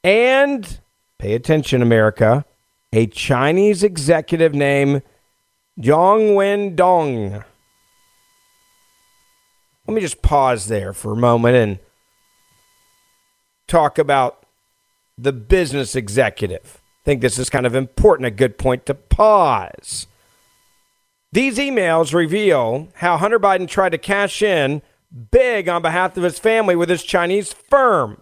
and 0.05 0.79
pay 1.19 1.35
attention, 1.35 1.81
America, 1.81 2.45
a 2.93 3.07
Chinese 3.07 3.83
executive 3.83 4.55
named 4.55 5.03
Gongwen 5.81 6.77
Dong. 6.77 7.43
Let 9.87 9.95
me 9.95 10.01
just 10.03 10.21
pause 10.21 10.69
there 10.69 10.93
for 10.93 11.13
a 11.13 11.17
moment 11.17 11.57
and 11.57 11.79
talk 13.67 13.99
about 13.99 14.45
the 15.17 15.33
business 15.33 15.97
executive. 15.97 16.83
I 17.03 17.05
think 17.07 17.23
this 17.23 17.39
is 17.39 17.49
kind 17.49 17.65
of 17.67 17.75
important, 17.75 18.27
a 18.27 18.31
good 18.31 18.59
point 18.59 18.85
to 18.87 18.95
pause. 18.95 20.07
These 21.33 21.57
emails 21.57 22.13
reveal 22.13 22.89
how 22.97 23.17
Hunter 23.17 23.39
Biden 23.39 23.67
tried 23.67 23.91
to 23.91 23.99
cash 23.99 24.43
in 24.43 24.83
big 25.31 25.69
on 25.69 25.83
behalf 25.83 26.17
of 26.17 26.23
his 26.23 26.39
family 26.39 26.77
with 26.77 26.89
his 26.89 27.03
Chinese 27.03 27.53
firm. 27.53 28.21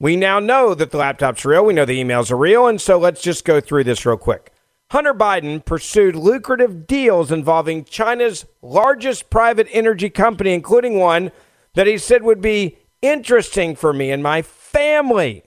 We 0.00 0.16
now 0.16 0.38
know 0.38 0.74
that 0.74 0.90
the 0.90 0.98
laptop's 0.98 1.44
real. 1.44 1.64
We 1.64 1.72
know 1.72 1.84
the 1.84 2.02
emails 2.02 2.30
are 2.30 2.36
real. 2.36 2.66
And 2.66 2.80
so 2.80 2.98
let's 2.98 3.22
just 3.22 3.44
go 3.44 3.60
through 3.60 3.84
this 3.84 4.04
real 4.04 4.16
quick. 4.16 4.52
Hunter 4.90 5.14
Biden 5.14 5.64
pursued 5.64 6.14
lucrative 6.14 6.86
deals 6.86 7.32
involving 7.32 7.84
China's 7.84 8.44
largest 8.60 9.30
private 9.30 9.66
energy 9.70 10.10
company, 10.10 10.52
including 10.52 10.98
one 10.98 11.32
that 11.74 11.86
he 11.86 11.98
said 11.98 12.22
would 12.22 12.40
be 12.40 12.78
interesting 13.02 13.74
for 13.74 13.92
me 13.92 14.10
and 14.10 14.22
my 14.22 14.42
family. 14.42 15.42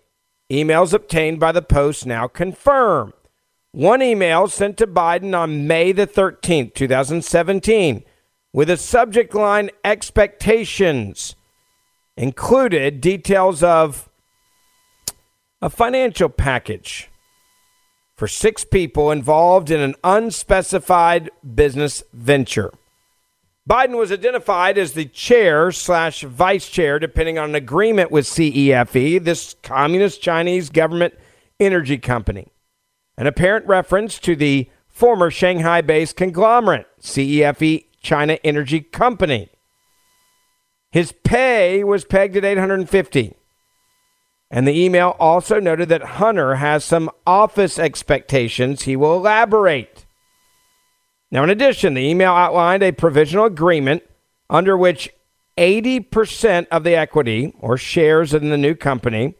Emails 0.51 0.93
obtained 0.93 1.39
by 1.39 1.51
the 1.51 1.62
Post 1.62 2.05
now 2.05 2.27
confirm. 2.27 3.13
One 3.71 4.01
email 4.01 4.47
sent 4.47 4.77
to 4.77 4.88
Biden 4.88 5.38
on 5.38 5.67
May 5.67 5.91
the 5.91 6.07
13th, 6.07 6.73
2017 6.73 8.03
with 8.53 8.69
a 8.69 8.77
subject 8.77 9.33
line 9.33 9.69
expectations 9.83 11.36
included 12.15 13.01
details 13.01 13.62
of 13.62 14.10
a 15.62 15.69
financial 15.69 16.29
package 16.29 17.10
for 18.15 18.27
six 18.27 18.65
people 18.65 19.12
involved 19.12 19.69
in 19.69 19.79
an 19.79 19.95
unspecified 20.03 21.29
business 21.55 22.03
venture. 22.13 22.71
Biden 23.69 23.97
was 23.97 24.12
identified 24.12 24.77
as 24.77 24.93
the 24.93 25.05
chair 25.05 25.71
slash 25.71 26.21
vice 26.23 26.69
chair, 26.69 26.99
depending 26.99 27.38
on 27.38 27.49
an 27.49 27.55
agreement 27.55 28.12
with 28.12 28.25
CEFC, 28.25 29.21
this 29.23 29.55
communist 29.62 30.21
Chinese 30.21 30.69
government 30.69 31.13
energy 31.60 31.97
company. 31.97 32.47
An 33.17 33.27
apparent 33.27 33.67
reference 33.67 34.19
to 34.19 34.36
the 34.36 34.69
former 34.88 35.29
Shanghai 35.29 35.81
based 35.81 36.15
conglomerate, 36.15 36.88
CEFC 37.01 37.86
China 38.07 38.39
Energy 38.41 38.79
Company. 38.79 39.49
His 40.91 41.11
pay 41.11 41.83
was 41.83 42.05
pegged 42.05 42.37
at 42.37 42.45
850. 42.45 43.33
And 44.49 44.65
the 44.65 44.81
email 44.81 45.17
also 45.19 45.59
noted 45.59 45.89
that 45.89 46.15
Hunter 46.15 46.55
has 46.55 46.85
some 46.85 47.11
office 47.25 47.77
expectations 47.77 48.83
he 48.83 48.95
will 48.95 49.17
elaborate. 49.17 50.05
Now, 51.31 51.43
in 51.43 51.49
addition, 51.49 51.95
the 51.95 52.07
email 52.07 52.31
outlined 52.31 52.81
a 52.81 52.93
provisional 52.93 53.43
agreement 53.43 54.03
under 54.49 54.77
which 54.77 55.09
80% 55.57 56.67
of 56.71 56.85
the 56.85 56.95
equity 56.95 57.53
or 57.59 57.77
shares 57.77 58.33
in 58.33 58.49
the 58.49 58.57
new 58.57 58.73
company 58.73 59.35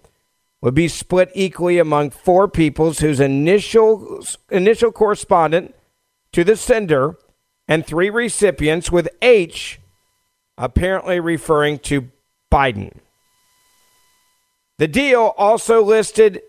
would 0.60 0.76
be 0.76 0.90
split 0.90 1.32
equally 1.34 1.80
among 1.80 2.10
four 2.10 2.50
peoples 2.50 3.00
whose 3.00 3.22
initial 3.22 4.22
initial 4.52 4.92
correspondent 4.92 5.74
to 6.34 6.44
the 6.44 6.58
sender 6.58 7.16
and 7.68 7.86
three 7.86 8.10
recipients, 8.10 8.92
with 8.92 9.10
H 9.22 9.80
apparently 10.58 11.20
referring 11.20 11.80
to 11.80 12.10
Biden. 12.52 12.98
The 14.78 14.88
deal 14.88 15.34
also 15.38 15.84
listed 15.84 16.42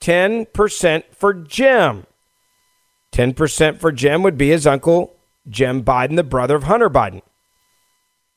10% 0.00 1.04
for 1.12 1.34
Jim. 1.34 2.06
10% 3.12 3.78
for 3.78 3.92
Jim 3.92 4.22
would 4.22 4.36
be 4.36 4.48
his 4.48 4.66
uncle, 4.66 5.14
Jim 5.48 5.84
Biden, 5.84 6.16
the 6.16 6.24
brother 6.24 6.56
of 6.56 6.64
Hunter 6.64 6.90
Biden. 6.90 7.22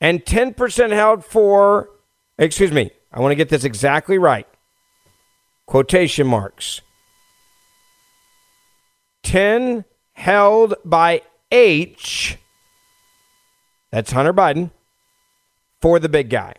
And 0.00 0.24
10% 0.24 0.92
held 0.92 1.24
for, 1.24 1.88
excuse 2.38 2.70
me, 2.70 2.90
I 3.12 3.20
want 3.20 3.32
to 3.32 3.36
get 3.36 3.48
this 3.48 3.64
exactly 3.64 4.18
right. 4.18 4.46
Quotation 5.66 6.26
marks. 6.26 6.80
10 9.24 9.84
held 10.12 10.74
by 10.84 11.22
H, 11.50 12.38
that's 13.90 14.12
Hunter 14.12 14.34
Biden, 14.34 14.70
for 15.80 15.98
the 15.98 16.08
big 16.08 16.30
guy. 16.30 16.54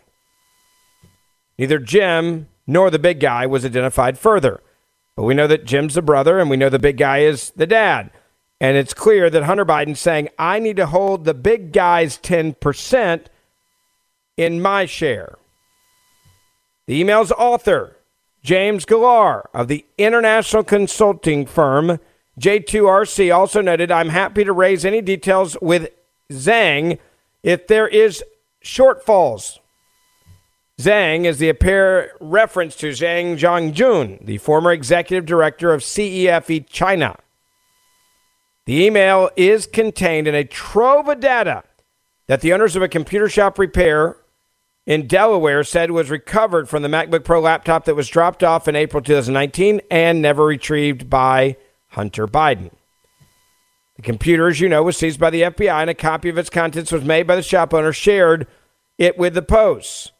Neither 1.58 1.78
Jim 1.78 2.48
nor 2.66 2.90
the 2.90 2.98
big 2.98 3.20
guy 3.20 3.46
was 3.46 3.64
identified 3.64 4.18
further. 4.18 4.62
But 5.16 5.24
we 5.24 5.34
know 5.34 5.46
that 5.46 5.64
Jim's 5.64 5.94
the 5.94 6.02
brother 6.02 6.38
and 6.38 6.48
we 6.48 6.56
know 6.56 6.68
the 6.68 6.78
big 6.78 6.96
guy 6.96 7.18
is 7.18 7.50
the 7.56 7.66
dad. 7.66 8.10
And 8.60 8.76
it's 8.76 8.94
clear 8.94 9.28
that 9.30 9.42
Hunter 9.42 9.64
Biden's 9.64 10.00
saying, 10.00 10.28
I 10.38 10.58
need 10.58 10.76
to 10.76 10.86
hold 10.86 11.24
the 11.24 11.34
big 11.34 11.72
guy's 11.72 12.18
10% 12.18 13.26
in 14.36 14.62
my 14.62 14.86
share. 14.86 15.36
The 16.86 16.98
email's 16.98 17.32
author, 17.32 17.96
James 18.42 18.84
Gilliar 18.84 19.48
of 19.52 19.68
the 19.68 19.84
international 19.98 20.64
consulting 20.64 21.46
firm 21.46 22.00
J2RC 22.40 23.34
also 23.34 23.60
noted, 23.60 23.92
I'm 23.92 24.08
happy 24.08 24.44
to 24.44 24.52
raise 24.52 24.86
any 24.86 25.02
details 25.02 25.58
with 25.60 25.90
Zhang 26.32 26.98
if 27.42 27.66
there 27.66 27.86
is 27.86 28.24
shortfalls. 28.64 29.58
Zhang 30.80 31.26
is 31.26 31.38
the 31.38 31.50
apparent 31.50 32.12
reference 32.18 32.76
to 32.76 32.88
Zhang 32.90 33.36
Zhongjun, 33.36 34.24
the 34.24 34.38
former 34.38 34.72
executive 34.72 35.26
director 35.26 35.74
of 35.74 35.82
CEFC 35.82 36.66
China. 36.66 37.16
The 38.64 38.86
email 38.86 39.30
is 39.36 39.66
contained 39.66 40.26
in 40.26 40.34
a 40.34 40.44
trove 40.44 41.08
of 41.08 41.20
data 41.20 41.64
that 42.26 42.40
the 42.40 42.54
owners 42.54 42.74
of 42.74 42.82
a 42.82 42.88
computer 42.88 43.28
shop 43.28 43.58
repair 43.58 44.16
in 44.86 45.06
Delaware 45.06 45.62
said 45.62 45.90
was 45.90 46.08
recovered 46.08 46.70
from 46.70 46.82
the 46.82 46.88
MacBook 46.88 47.24
Pro 47.24 47.40
laptop 47.40 47.84
that 47.84 47.96
was 47.96 48.08
dropped 48.08 48.42
off 48.42 48.66
in 48.66 48.76
April 48.76 49.02
2019 49.02 49.82
and 49.90 50.22
never 50.22 50.46
retrieved 50.46 51.10
by 51.10 51.56
Hunter 51.90 52.26
Biden. 52.26 52.70
The 53.96 54.02
computer, 54.02 54.48
as 54.48 54.60
you 54.60 54.68
know, 54.68 54.82
was 54.82 54.96
seized 54.96 55.20
by 55.20 55.30
the 55.30 55.42
FBI 55.42 55.82
and 55.82 55.90
a 55.90 55.94
copy 55.94 56.28
of 56.28 56.38
its 56.38 56.50
contents 56.50 56.90
was 56.90 57.04
made 57.04 57.26
by 57.26 57.36
the 57.36 57.42
shop 57.42 57.74
owner, 57.74 57.92
shared 57.92 58.46
it 58.96 59.18
with 59.18 59.34
the 59.34 59.42
Post. 59.42 60.12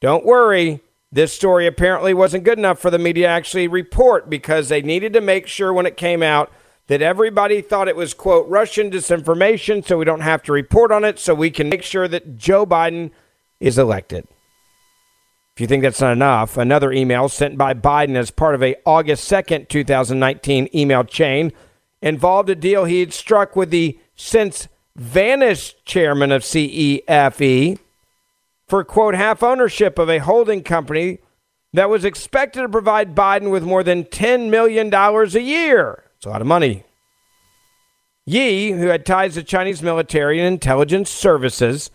Don't 0.00 0.24
worry, 0.24 0.80
this 1.12 1.32
story 1.32 1.66
apparently 1.66 2.14
wasn't 2.14 2.44
good 2.44 2.58
enough 2.58 2.78
for 2.78 2.90
the 2.90 2.98
media 2.98 3.26
to 3.26 3.32
actually 3.32 3.68
report 3.68 4.30
because 4.30 4.68
they 4.68 4.82
needed 4.82 5.12
to 5.12 5.20
make 5.20 5.46
sure 5.46 5.72
when 5.72 5.86
it 5.86 5.96
came 5.96 6.22
out 6.22 6.50
that 6.86 7.02
everybody 7.02 7.60
thought 7.60 7.86
it 7.86 7.94
was, 7.94 8.14
quote, 8.14 8.48
Russian 8.48 8.90
disinformation, 8.90 9.86
so 9.86 9.98
we 9.98 10.04
don't 10.04 10.20
have 10.20 10.42
to 10.44 10.52
report 10.52 10.90
on 10.90 11.04
it, 11.04 11.20
so 11.20 11.34
we 11.34 11.50
can 11.50 11.68
make 11.68 11.82
sure 11.82 12.08
that 12.08 12.36
Joe 12.36 12.66
Biden 12.66 13.12
is 13.60 13.78
elected. 13.78 14.26
If 15.60 15.64
you 15.64 15.68
think 15.68 15.82
that's 15.82 16.00
not 16.00 16.12
enough, 16.12 16.56
another 16.56 16.90
email 16.90 17.28
sent 17.28 17.58
by 17.58 17.74
Biden 17.74 18.16
as 18.16 18.30
part 18.30 18.54
of 18.54 18.62
a 18.62 18.76
August 18.86 19.30
2nd, 19.30 19.68
2019 19.68 20.70
email 20.74 21.04
chain 21.04 21.52
involved 22.00 22.48
a 22.48 22.54
deal 22.54 22.86
he 22.86 23.00
had 23.00 23.12
struck 23.12 23.54
with 23.54 23.68
the 23.68 23.98
since 24.16 24.68
vanished 24.96 25.84
chairman 25.84 26.32
of 26.32 26.44
CEFC 26.44 27.78
for, 28.68 28.84
quote, 28.84 29.14
half 29.14 29.42
ownership 29.42 29.98
of 29.98 30.08
a 30.08 30.20
holding 30.20 30.62
company 30.62 31.18
that 31.74 31.90
was 31.90 32.06
expected 32.06 32.62
to 32.62 32.68
provide 32.70 33.14
Biden 33.14 33.50
with 33.50 33.62
more 33.62 33.82
than 33.82 34.04
$10 34.04 34.48
million 34.48 34.90
a 34.94 35.26
year. 35.40 36.04
It's 36.16 36.24
a 36.24 36.30
lot 36.30 36.40
of 36.40 36.46
money. 36.46 36.84
Yi, 38.24 38.70
who 38.70 38.86
had 38.86 39.04
ties 39.04 39.34
to 39.34 39.42
Chinese 39.42 39.82
military 39.82 40.38
and 40.38 40.48
intelligence 40.48 41.10
services, 41.10 41.90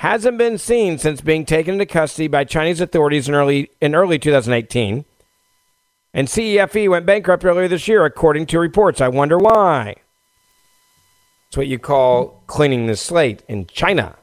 hasn't 0.00 0.38
been 0.38 0.56
seen 0.56 0.96
since 0.96 1.20
being 1.20 1.44
taken 1.44 1.74
into 1.74 1.84
custody 1.84 2.26
by 2.26 2.42
Chinese 2.42 2.80
authorities 2.80 3.28
in 3.28 3.34
early, 3.34 3.70
in 3.82 3.94
early 3.94 4.18
2018. 4.18 5.04
And 6.14 6.26
CEFC 6.26 6.88
went 6.88 7.04
bankrupt 7.04 7.44
earlier 7.44 7.68
this 7.68 7.86
year, 7.86 8.06
according 8.06 8.46
to 8.46 8.58
reports. 8.58 9.02
I 9.02 9.08
wonder 9.08 9.36
why. 9.36 9.96
It's 11.48 11.58
what 11.58 11.66
you 11.66 11.78
call 11.78 12.42
cleaning 12.46 12.86
the 12.86 12.96
slate 12.96 13.42
in 13.46 13.66
China. 13.66 14.16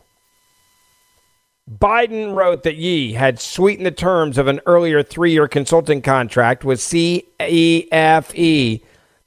Biden 1.71 2.33
wrote 2.33 2.63
that 2.63 2.77
Yi 2.77 3.13
had 3.13 3.39
sweetened 3.39 3.85
the 3.85 3.91
terms 3.91 4.39
of 4.39 4.47
an 4.47 4.61
earlier 4.65 5.03
three 5.03 5.31
year 5.31 5.47
consulting 5.47 6.01
contract 6.01 6.65
with 6.65 6.79
CEFC 6.79 7.21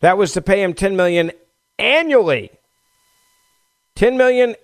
that 0.00 0.18
was 0.18 0.32
to 0.32 0.42
pay 0.42 0.64
him 0.64 0.74
10 0.74 0.96
million 0.96 1.30
annually. 1.78 2.50
10 3.94 4.16
million 4.16 4.56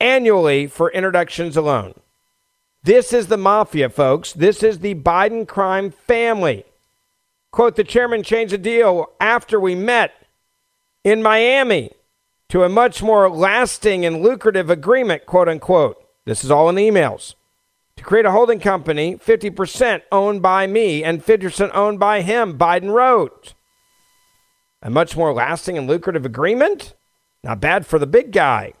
annually 0.00 0.66
for 0.66 0.90
introductions 0.90 1.56
alone. 1.56 1.94
This 2.82 3.12
is 3.12 3.28
the 3.28 3.38
mafia, 3.38 3.88
folks. 3.88 4.32
This 4.32 4.62
is 4.62 4.80
the 4.80 4.94
Biden 4.94 5.48
crime 5.48 5.90
family. 5.90 6.64
Quote, 7.50 7.76
the 7.76 7.84
chairman 7.84 8.22
changed 8.22 8.52
the 8.52 8.58
deal 8.58 9.10
after 9.20 9.58
we 9.58 9.74
met 9.74 10.12
in 11.02 11.22
Miami 11.22 11.92
to 12.48 12.62
a 12.62 12.68
much 12.68 13.02
more 13.02 13.30
lasting 13.30 14.04
and 14.04 14.22
lucrative 14.22 14.68
agreement, 14.70 15.24
quote 15.24 15.48
unquote. 15.48 15.96
This 16.26 16.44
is 16.44 16.50
all 16.50 16.68
in 16.68 16.74
the 16.74 16.88
emails. 16.88 17.34
To 17.96 18.04
create 18.04 18.26
a 18.26 18.32
holding 18.32 18.60
company, 18.60 19.16
50% 19.16 20.02
owned 20.10 20.42
by 20.42 20.66
me 20.66 21.04
and 21.04 21.24
50% 21.24 21.70
owned 21.74 21.98
by 22.00 22.22
him, 22.22 22.58
Biden 22.58 22.92
wrote. 22.92 23.54
A 24.82 24.90
much 24.90 25.16
more 25.16 25.32
lasting 25.32 25.78
and 25.78 25.86
lucrative 25.86 26.26
agreement? 26.26 26.94
Not 27.42 27.60
bad 27.60 27.86
for 27.86 27.98
the 27.98 28.06
big 28.06 28.32
guy. 28.32 28.74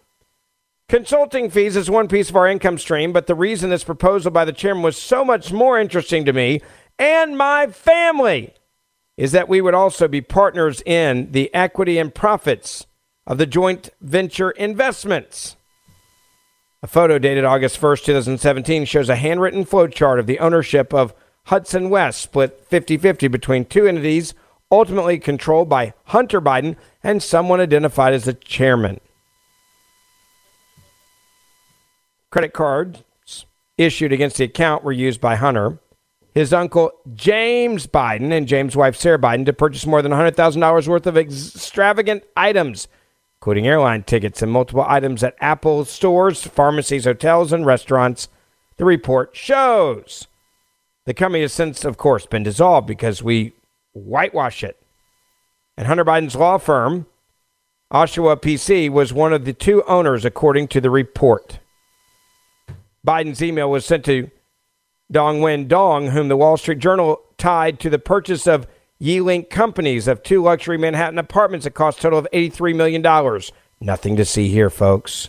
Consulting 0.88 1.48
fees 1.48 1.76
is 1.76 1.90
one 1.90 2.08
piece 2.08 2.28
of 2.28 2.36
our 2.36 2.46
income 2.46 2.78
stream, 2.78 3.12
but 3.12 3.26
the 3.26 3.34
reason 3.34 3.70
this 3.70 3.84
proposal 3.84 4.30
by 4.30 4.44
the 4.44 4.52
chairman 4.52 4.82
was 4.82 4.96
so 4.96 5.24
much 5.24 5.50
more 5.52 5.78
interesting 5.78 6.24
to 6.24 6.32
me 6.32 6.60
and 6.98 7.36
my 7.36 7.66
family 7.68 8.54
is 9.16 9.32
that 9.32 9.48
we 9.48 9.60
would 9.60 9.74
also 9.74 10.08
be 10.08 10.20
partners 10.20 10.82
in 10.86 11.30
the 11.32 11.52
equity 11.54 11.98
and 11.98 12.14
profits 12.14 12.86
of 13.26 13.38
the 13.38 13.46
joint 13.46 13.90
venture 14.00 14.50
investments. 14.50 15.56
A 16.82 16.86
photo 16.86 17.18
dated 17.18 17.44
August 17.44 17.80
1st, 17.80 18.04
2017 18.04 18.84
shows 18.84 19.08
a 19.08 19.16
handwritten 19.16 19.64
flowchart 19.64 20.18
of 20.18 20.26
the 20.26 20.38
ownership 20.38 20.92
of 20.92 21.14
Hudson 21.46 21.90
West, 21.90 22.20
split 22.20 22.64
50 22.68 22.98
50 22.98 23.28
between 23.28 23.64
two 23.64 23.86
entities, 23.86 24.34
ultimately 24.70 25.18
controlled 25.18 25.68
by 25.68 25.94
Hunter 26.04 26.40
Biden 26.40 26.76
and 27.02 27.22
someone 27.22 27.60
identified 27.60 28.12
as 28.12 28.24
the 28.24 28.34
chairman. 28.34 29.00
Credit 32.34 32.52
cards 32.52 33.04
issued 33.78 34.12
against 34.12 34.38
the 34.38 34.44
account 34.44 34.82
were 34.82 34.90
used 34.90 35.20
by 35.20 35.36
Hunter, 35.36 35.78
his 36.34 36.52
uncle 36.52 36.90
James 37.14 37.86
Biden, 37.86 38.32
and 38.32 38.48
James' 38.48 38.74
wife 38.74 38.96
Sarah 38.96 39.20
Biden 39.20 39.46
to 39.46 39.52
purchase 39.52 39.86
more 39.86 40.02
than 40.02 40.10
$100,000 40.10 40.88
worth 40.88 41.06
of 41.06 41.16
extravagant 41.16 42.24
items 42.36 42.88
including 43.38 43.68
airline 43.68 44.02
tickets 44.02 44.42
and 44.42 44.50
multiple 44.50 44.84
items 44.84 45.22
at 45.22 45.36
Apple 45.40 45.84
stores, 45.84 46.42
pharmacies, 46.42 47.04
hotels, 47.04 47.52
and 47.52 47.64
restaurants, 47.64 48.26
the 48.78 48.84
report 48.84 49.36
shows. 49.36 50.26
The 51.06 51.14
company 51.14 51.42
has 51.42 51.52
since, 51.52 51.84
of 51.84 51.96
course, 51.96 52.26
been 52.26 52.42
dissolved 52.42 52.88
because 52.88 53.22
we 53.22 53.52
whitewash 53.92 54.64
it. 54.64 54.82
And 55.76 55.86
Hunter 55.86 56.04
Biden's 56.04 56.34
law 56.34 56.58
firm, 56.58 57.06
Owasco 57.92 58.34
PC, 58.40 58.90
was 58.90 59.12
one 59.12 59.32
of 59.32 59.44
the 59.44 59.52
two 59.52 59.84
owners, 59.84 60.24
according 60.24 60.66
to 60.66 60.80
the 60.80 60.90
report. 60.90 61.60
Biden's 63.06 63.42
email 63.42 63.70
was 63.70 63.84
sent 63.84 64.04
to 64.06 64.30
Gongwen 65.12 65.68
Dong, 65.68 66.08
whom 66.08 66.28
the 66.28 66.36
Wall 66.36 66.56
Street 66.56 66.78
Journal 66.78 67.20
tied 67.36 67.78
to 67.80 67.90
the 67.90 67.98
purchase 67.98 68.46
of 68.46 68.66
Yi-Link 68.98 69.50
companies 69.50 70.08
of 70.08 70.22
two 70.22 70.42
luxury 70.42 70.78
Manhattan 70.78 71.18
apartments 71.18 71.64
that 71.64 71.74
cost 71.74 71.98
a 71.98 72.02
total 72.02 72.18
of 72.18 72.28
$83 72.32 72.74
million. 72.74 73.42
Nothing 73.80 74.16
to 74.16 74.24
see 74.24 74.48
here, 74.48 74.70
folks. 74.70 75.28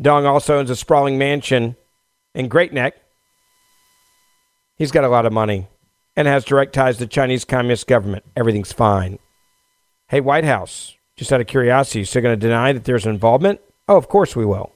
Dong 0.00 0.26
also 0.26 0.58
owns 0.58 0.70
a 0.70 0.76
sprawling 0.76 1.18
mansion 1.18 1.74
in 2.34 2.48
Great 2.48 2.72
Neck. 2.72 2.94
He's 4.76 4.92
got 4.92 5.04
a 5.04 5.08
lot 5.08 5.26
of 5.26 5.32
money 5.32 5.68
and 6.14 6.28
has 6.28 6.44
direct 6.44 6.74
ties 6.74 6.98
to 6.98 7.04
the 7.04 7.08
Chinese 7.08 7.44
Communist 7.44 7.86
government. 7.86 8.24
Everything's 8.36 8.72
fine. 8.72 9.18
Hey, 10.08 10.20
White 10.20 10.44
House, 10.44 10.94
just 11.16 11.32
out 11.32 11.40
of 11.40 11.46
curiosity, 11.46 12.00
you 12.00 12.04
still 12.04 12.22
going 12.22 12.38
to 12.38 12.46
deny 12.46 12.72
that 12.72 12.84
there's 12.84 13.06
involvement? 13.06 13.60
Oh, 13.88 13.96
of 13.96 14.08
course 14.08 14.36
we 14.36 14.44
will. 14.44 14.75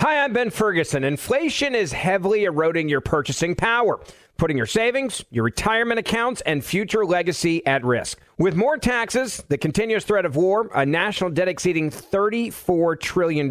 Hi, 0.00 0.22
I'm 0.22 0.34
Ben 0.34 0.50
Ferguson. 0.50 1.04
Inflation 1.04 1.74
is 1.74 1.90
heavily 1.90 2.44
eroding 2.44 2.86
your 2.86 3.00
purchasing 3.00 3.54
power, 3.54 3.98
putting 4.36 4.58
your 4.58 4.66
savings, 4.66 5.24
your 5.30 5.42
retirement 5.42 5.98
accounts, 5.98 6.42
and 6.42 6.62
future 6.62 7.06
legacy 7.06 7.66
at 7.66 7.82
risk. 7.82 8.20
With 8.36 8.56
more 8.56 8.76
taxes, 8.76 9.42
the 9.48 9.56
continuous 9.56 10.04
threat 10.04 10.26
of 10.26 10.36
war, 10.36 10.68
a 10.74 10.84
national 10.84 11.30
debt 11.30 11.48
exceeding 11.48 11.90
$34 11.90 13.00
trillion, 13.00 13.50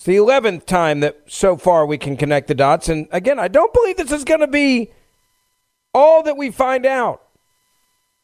It's 0.00 0.06
the 0.06 0.16
11th 0.16 0.64
time 0.64 1.00
that 1.00 1.20
so 1.26 1.58
far 1.58 1.84
we 1.84 1.98
can 1.98 2.16
connect 2.16 2.48
the 2.48 2.54
dots. 2.54 2.88
And 2.88 3.06
again, 3.12 3.38
I 3.38 3.48
don't 3.48 3.70
believe 3.74 3.98
this 3.98 4.10
is 4.10 4.24
going 4.24 4.40
to 4.40 4.46
be 4.46 4.88
all 5.92 6.22
that 6.22 6.38
we 6.38 6.50
find 6.50 6.86
out. 6.86 7.22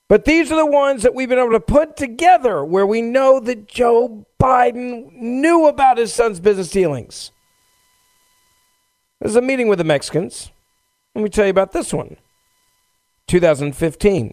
But 0.09 0.25
these 0.25 0.51
are 0.51 0.57
the 0.57 0.65
ones 0.65 1.03
that 1.03 1.15
we've 1.15 1.29
been 1.29 1.39
able 1.39 1.51
to 1.51 1.61
put 1.61 1.95
together 1.95 2.65
where 2.65 2.87
we 2.87 3.03
know 3.03 3.41
that 3.41 3.69
Joe 3.69 4.25
Biden 4.41 5.13
knew 5.13 5.67
about 5.67 5.99
his 5.99 6.15
son's 6.15 6.41
business 6.41 6.71
dealings. 6.71 7.31
There's 9.21 9.37
a 9.37 9.43
meeting 9.43 9.69
with 9.69 9.77
the 9.77 9.85
Mexicans. 9.85 10.51
Let 11.15 11.25
me 11.25 11.29
tell 11.29 11.45
you 11.45 11.51
about 11.51 11.73
this 11.73 11.93
one 11.93 12.17
2015. 13.27 14.33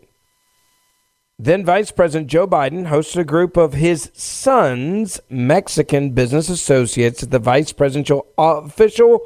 Then 1.39 1.65
Vice 1.65 1.91
President 1.91 2.29
Joe 2.29 2.47
Biden 2.47 2.87
hosted 2.87 3.17
a 3.17 3.23
group 3.23 3.57
of 3.57 3.73
his 3.73 4.11
son's 4.13 5.19
Mexican 5.29 6.11
business 6.11 6.47
associates 6.47 7.23
at 7.23 7.31
the 7.31 7.39
vice 7.39 7.73
presidential 7.73 8.27
official 8.37 9.21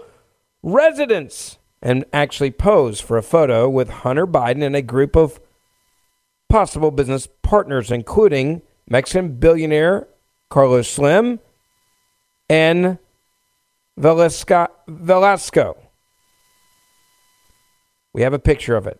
residence 0.63 1.57
and 1.81 2.05
actually 2.13 2.51
posed 2.51 3.03
for 3.03 3.17
a 3.17 3.23
photo 3.23 3.69
with 3.69 3.89
Hunter 3.89 4.25
Biden 4.25 4.63
and 4.63 4.75
a 4.75 4.81
group 4.81 5.15
of 5.15 5.39
possible 6.49 6.91
business 6.91 7.27
partners, 7.41 7.91
including 7.91 8.61
Mexican 8.89 9.33
billionaire 9.35 10.07
Carlos 10.49 10.89
Slim 10.89 11.39
and 12.49 12.97
Velasco. 13.97 14.67
Velasco. 14.87 15.77
We 18.13 18.21
have 18.21 18.33
a 18.33 18.39
picture 18.39 18.75
of 18.75 18.87
it. 18.87 18.99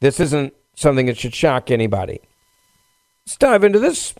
This 0.00 0.18
isn't 0.18 0.54
something 0.76 1.06
that 1.06 1.18
should 1.18 1.34
shock 1.34 1.70
anybody. 1.70 2.20
Let's 3.26 3.36
dive 3.36 3.64
into 3.64 3.80
this 3.80 4.14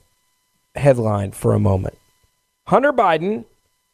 headline 0.74 1.30
for 1.30 1.54
a 1.54 1.61
moment. 1.61 1.96
Hunter 2.66 2.92
Biden 2.92 3.44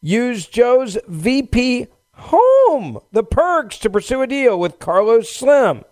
used 0.01 0.53
Joe's 0.53 0.97
VP 1.07 1.89
home, 2.15 2.99
the 3.13 3.23
perks, 3.25 3.79
to 3.79 3.91
pursue 3.91 4.23
a 4.23 4.27
deal 4.27 4.59
with 4.59 4.79
Carlos 4.79 5.31
Slim. 5.31 5.85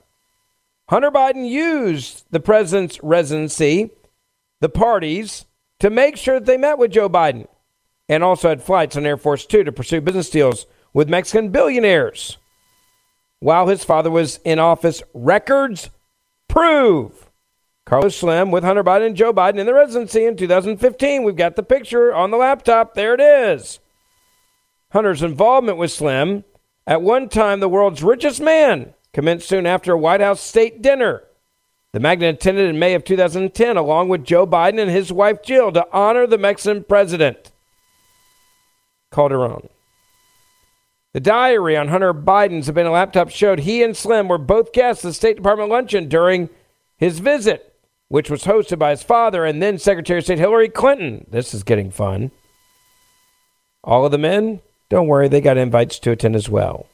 Hunter 0.88 1.10
Biden 1.10 1.48
used 1.48 2.24
the 2.30 2.40
president's 2.40 3.02
residency, 3.02 3.90
the 4.60 4.68
parties, 4.68 5.44
to 5.80 5.90
make 5.90 6.16
sure 6.16 6.40
that 6.40 6.46
they 6.46 6.56
met 6.56 6.78
with 6.78 6.90
Joe 6.90 7.08
Biden 7.08 7.46
and 8.08 8.24
also 8.24 8.48
had 8.48 8.62
flights 8.62 8.96
on 8.96 9.06
Air 9.06 9.16
Force 9.16 9.46
Two 9.46 9.64
to 9.64 9.72
pursue 9.72 10.00
business 10.00 10.30
deals 10.30 10.66
with 10.92 11.08
Mexican 11.08 11.50
billionaires. 11.50 12.38
While 13.38 13.68
his 13.68 13.84
father 13.84 14.10
was 14.10 14.40
in 14.44 14.58
office, 14.58 15.02
records 15.14 15.90
prove. 16.51 17.30
Carlos 17.86 18.16
Slim 18.16 18.51
with 18.51 18.62
Hunter 18.62 18.84
Biden 18.84 19.07
and 19.07 19.16
Joe 19.16 19.32
Biden 19.32 19.59
in 19.59 19.66
the 19.66 19.74
residency 19.74 20.24
in 20.24 20.36
2015. 20.36 21.24
We've 21.24 21.36
got 21.36 21.57
the 21.57 21.62
picture 21.62 22.14
on 22.14 22.30
the 22.30 22.36
laptop. 22.36 22.94
There 22.94 23.14
it 23.14 23.20
is. 23.20 23.80
Hunter's 24.92 25.22
involvement 25.22 25.78
with 25.78 25.90
Slim, 25.90 26.44
at 26.86 27.03
one 27.03 27.28
time 27.28 27.61
the 27.61 27.68
world's 27.68 28.03
richest 28.03 28.40
man, 28.40 28.94
commenced 29.12 29.48
soon 29.48 29.66
after 29.66 29.92
a 29.92 29.98
White 29.98 30.20
House 30.20 30.40
state 30.40 30.82
dinner. 30.82 31.22
The 31.92 32.01
magnate 32.01 32.36
attended 32.36 32.68
in 32.68 32.78
May 32.78 32.94
of 32.94 33.05
2010 33.05 33.76
along 33.76 34.09
with 34.09 34.24
Joe 34.24 34.46
Biden 34.46 34.80
and 34.80 34.90
his 34.90 35.12
wife 35.12 35.42
Jill 35.42 35.72
to 35.72 35.86
honor 35.92 36.26
the 36.26 36.38
Mexican 36.38 36.84
president. 36.84 37.51
Calderon. 39.11 39.68
The 41.12 41.20
diary 41.20 41.76
on 41.76 41.88
Hunter 41.88 42.14
Biden's 42.14 42.66
Havana 42.68 42.92
laptop 42.92 43.30
showed 43.30 43.61
he 43.61 43.82
and 43.82 43.96
Slim 43.96 44.28
were 44.28 44.38
both 44.38 44.72
guests 44.72 45.04
at 45.04 45.08
the 45.08 45.14
State 45.14 45.36
Department 45.36 45.68
luncheon 45.68 46.08
during 46.08 46.48
his 46.96 47.18
visit, 47.18 47.74
which 48.08 48.30
was 48.30 48.44
hosted 48.44 48.78
by 48.78 48.90
his 48.90 49.02
father 49.02 49.44
and 49.44 49.61
then 49.61 49.76
Secretary 49.76 50.18
of 50.18 50.24
State 50.24 50.38
Hillary 50.38 50.68
Clinton. 50.68 51.26
This 51.28 51.52
is 51.52 51.64
getting 51.64 51.90
fun. 51.90 52.30
All 53.82 54.04
of 54.04 54.12
the 54.12 54.18
men, 54.18 54.61
don't 54.88 55.08
worry, 55.08 55.26
they 55.26 55.40
got 55.40 55.56
invites 55.56 55.98
to 56.00 56.12
attend 56.12 56.36
as 56.36 56.48
well. 56.48 56.86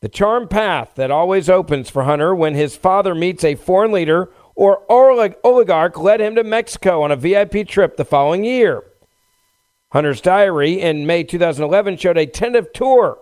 The 0.00 0.08
charm 0.08 0.46
path 0.46 0.92
that 0.94 1.10
always 1.10 1.48
opens 1.48 1.90
for 1.90 2.04
Hunter 2.04 2.34
when 2.34 2.54
his 2.54 2.76
father 2.76 3.14
meets 3.14 3.42
a 3.42 3.54
foreign 3.56 3.90
leader 3.90 4.30
or 4.54 4.82
oligarch 4.88 5.98
led 5.98 6.20
him 6.20 6.34
to 6.36 6.44
Mexico 6.44 7.02
on 7.02 7.10
a 7.10 7.16
VIP 7.16 7.66
trip 7.66 7.96
the 7.96 8.04
following 8.04 8.44
year. 8.44 8.84
Hunter's 9.92 10.22
diary 10.22 10.80
in 10.80 11.06
May 11.06 11.22
2011 11.22 11.98
showed 11.98 12.16
a 12.16 12.24
tentative 12.24 12.72
tour 12.72 13.18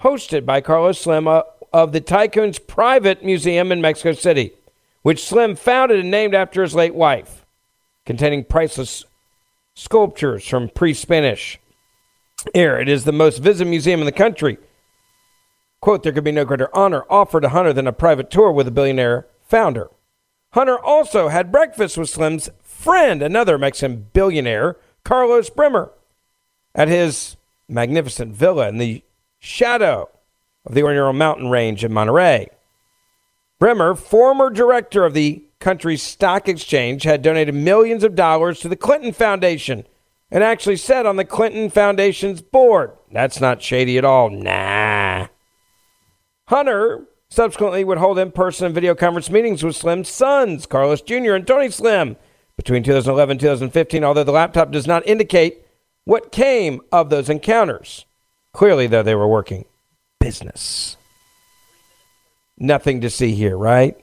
hosted 0.00 0.46
by 0.46 0.60
Carlos 0.60 1.00
Slim 1.00 1.26
of 1.26 1.90
the 1.90 2.00
tycoon's 2.00 2.60
private 2.60 3.24
museum 3.24 3.72
in 3.72 3.80
Mexico 3.80 4.12
City, 4.12 4.52
which 5.02 5.24
Slim 5.24 5.56
founded 5.56 5.98
and 5.98 6.12
named 6.12 6.32
after 6.32 6.62
his 6.62 6.72
late 6.72 6.94
wife, 6.94 7.44
containing 8.06 8.44
priceless 8.44 9.04
sculptures 9.74 10.46
from 10.46 10.68
pre 10.68 10.94
Spanish 10.94 11.58
era. 12.54 12.80
It 12.80 12.88
is 12.88 13.02
the 13.02 13.10
most 13.10 13.38
visited 13.38 13.68
museum 13.68 13.98
in 13.98 14.06
the 14.06 14.12
country. 14.12 14.58
Quote, 15.80 16.04
there 16.04 16.12
could 16.12 16.22
be 16.22 16.30
no 16.30 16.44
greater 16.44 16.74
honor 16.76 17.04
offered 17.10 17.40
to 17.40 17.48
Hunter 17.48 17.72
than 17.72 17.88
a 17.88 17.92
private 17.92 18.30
tour 18.30 18.52
with 18.52 18.68
a 18.68 18.70
billionaire 18.70 19.26
founder. 19.48 19.90
Hunter 20.52 20.78
also 20.78 21.26
had 21.26 21.50
breakfast 21.50 21.98
with 21.98 22.08
Slim's 22.08 22.50
friend, 22.62 23.20
another 23.20 23.58
Mexican 23.58 24.06
billionaire, 24.12 24.76
Carlos 25.02 25.50
Bremer, 25.50 25.90
at 26.74 26.88
his 26.88 27.36
magnificent 27.68 28.34
villa 28.34 28.68
in 28.68 28.78
the 28.78 29.02
shadow 29.38 30.08
of 30.66 30.74
the 30.74 30.80
Oroño 30.80 31.14
mountain 31.14 31.50
range 31.50 31.84
in 31.84 31.92
Monterrey. 31.92 32.48
Bremer, 33.58 33.94
former 33.94 34.50
director 34.50 35.04
of 35.04 35.14
the 35.14 35.44
country's 35.60 36.02
stock 36.02 36.48
exchange, 36.48 37.04
had 37.04 37.22
donated 37.22 37.54
millions 37.54 38.04
of 38.04 38.14
dollars 38.14 38.60
to 38.60 38.68
the 38.68 38.76
Clinton 38.76 39.12
Foundation 39.12 39.86
and 40.30 40.42
actually 40.42 40.76
sat 40.76 41.06
on 41.06 41.16
the 41.16 41.24
Clinton 41.24 41.70
Foundation's 41.70 42.42
board. 42.42 42.92
That's 43.12 43.40
not 43.40 43.62
shady 43.62 43.96
at 43.96 44.04
all. 44.04 44.30
Nah. 44.30 45.28
Hunter 46.48 47.06
subsequently 47.28 47.84
would 47.84 47.98
hold 47.98 48.18
in 48.18 48.32
person 48.32 48.66
and 48.66 48.74
video 48.74 48.94
conference 48.94 49.30
meetings 49.30 49.62
with 49.62 49.76
Slim's 49.76 50.08
sons, 50.08 50.66
Carlos 50.66 51.00
Jr. 51.00 51.32
and 51.32 51.46
Tony 51.46 51.70
Slim, 51.70 52.16
between 52.56 52.82
2011 52.82 53.32
and 53.32 53.40
2015, 53.40 54.04
although 54.04 54.24
the 54.24 54.32
laptop 54.32 54.70
does 54.70 54.86
not 54.86 55.06
indicate 55.06 55.63
what 56.04 56.32
came 56.32 56.80
of 56.92 57.10
those 57.10 57.30
encounters. 57.30 58.04
Clearly, 58.52 58.86
though, 58.86 59.02
they 59.02 59.14
were 59.14 59.28
working 59.28 59.64
business. 60.20 60.96
Nothing 62.56 63.00
to 63.00 63.10
see 63.10 63.34
here, 63.34 63.56
right? 63.56 63.96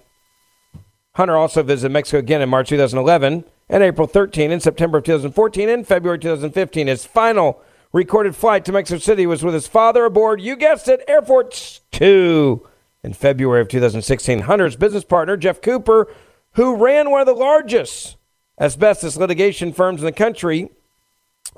Hunter 1.14 1.36
also 1.36 1.64
visited 1.64 1.92
Mexico 1.92 2.20
again 2.20 2.42
in 2.42 2.50
March 2.50 2.70
2011 2.70 3.44
and 3.70 3.84
April 3.84 4.08
13 4.08 4.52
in 4.52 4.60
September 4.60 4.98
of 4.98 5.04
2014 5.06 5.70
and 5.70 5.88
February 5.88 6.20
2015. 6.20 6.88
His 6.88 7.06
final 7.06 7.62
recorded 7.94 8.36
flight 8.36 8.66
to 8.66 8.72
Mexico 8.72 9.00
City 9.00 9.26
was 9.26 9.44
with 9.44 9.54
his 9.54 9.68
father 9.68 10.06
aboard, 10.06 10.42
you 10.42 10.56
guessed 10.56 10.88
it, 10.88 11.04
Air 11.08 11.22
Force 11.22 11.82
Two. 11.92 12.68
In 13.04 13.14
February 13.14 13.62
of 13.62 13.68
2016, 13.68 14.42
Hunter's 14.42 14.76
business 14.76 15.04
partner, 15.04 15.36
Jeff 15.36 15.60
Cooper, 15.60 16.08
who 16.52 16.76
ran 16.76 17.10
one 17.10 17.22
of 17.22 17.26
the 17.26 17.34
largest 17.34 18.16
asbestos 18.60 19.18
litigation 19.18 19.74
firms 19.74 20.02
in 20.02 20.06
the 20.06 20.12
country, 20.12 20.70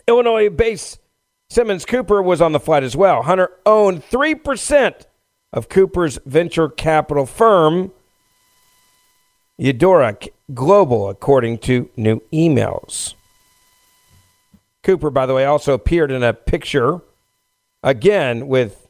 Illinois 0.07 0.49
based 0.49 0.99
Simmons 1.53 1.85
Cooper, 1.85 2.21
was 2.21 2.41
on 2.41 2.51
the 2.51 2.59
flight 2.59 2.83
as 2.83 2.95
well. 2.95 3.21
Hunter 3.21 3.51
owned 3.65 4.03
3% 4.09 4.93
of 5.51 5.69
Cooper's 5.69 6.17
venture 6.25 6.67
capital 6.67 7.27
firm, 7.27 7.91
Eudora 9.57 10.17
Global, 10.53 11.09
according 11.09 11.59
to 11.59 11.89
new 11.95 12.21
emails. 12.33 13.13
Cooper, 14.81 15.11
by 15.11 15.27
the 15.27 15.35
way, 15.35 15.45
also 15.45 15.73
appeared 15.73 16.11
in 16.11 16.23
a 16.23 16.33
picture 16.33 17.01
again 17.83 18.47
with 18.47 18.87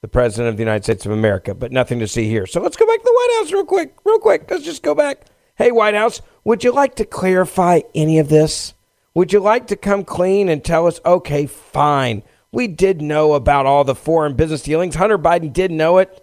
the 0.00 0.08
President 0.08 0.48
of 0.48 0.56
the 0.56 0.62
United 0.62 0.84
States 0.84 1.04
of 1.04 1.10
America, 1.10 1.52
but 1.52 1.72
nothing 1.72 1.98
to 1.98 2.06
see 2.06 2.28
here. 2.28 2.46
So 2.46 2.60
let's 2.60 2.76
go 2.76 2.86
back 2.86 2.98
to 2.98 3.04
the 3.04 3.12
White 3.12 3.38
House 3.40 3.52
real 3.52 3.64
quick. 3.64 3.96
Real 4.04 4.18
quick. 4.20 4.48
Let's 4.48 4.64
just 4.64 4.82
go 4.82 4.94
back. 4.94 5.26
Hey, 5.56 5.72
White 5.72 5.94
House, 5.94 6.22
would 6.44 6.62
you 6.62 6.70
like 6.70 6.94
to 6.96 7.04
clarify 7.04 7.80
any 7.94 8.18
of 8.18 8.28
this? 8.28 8.74
Would 9.14 9.32
you 9.32 9.40
like 9.40 9.68
to 9.68 9.76
come 9.76 10.04
clean 10.04 10.48
and 10.48 10.64
tell 10.64 10.86
us, 10.86 11.00
okay, 11.06 11.46
fine. 11.46 12.22
We 12.50 12.66
did 12.66 13.00
know 13.00 13.34
about 13.34 13.66
all 13.66 13.84
the 13.84 13.94
foreign 13.94 14.34
business 14.34 14.62
dealings. 14.62 14.96
Hunter 14.96 15.18
Biden 15.18 15.52
did 15.52 15.70
know 15.70 15.98
it. 15.98 16.20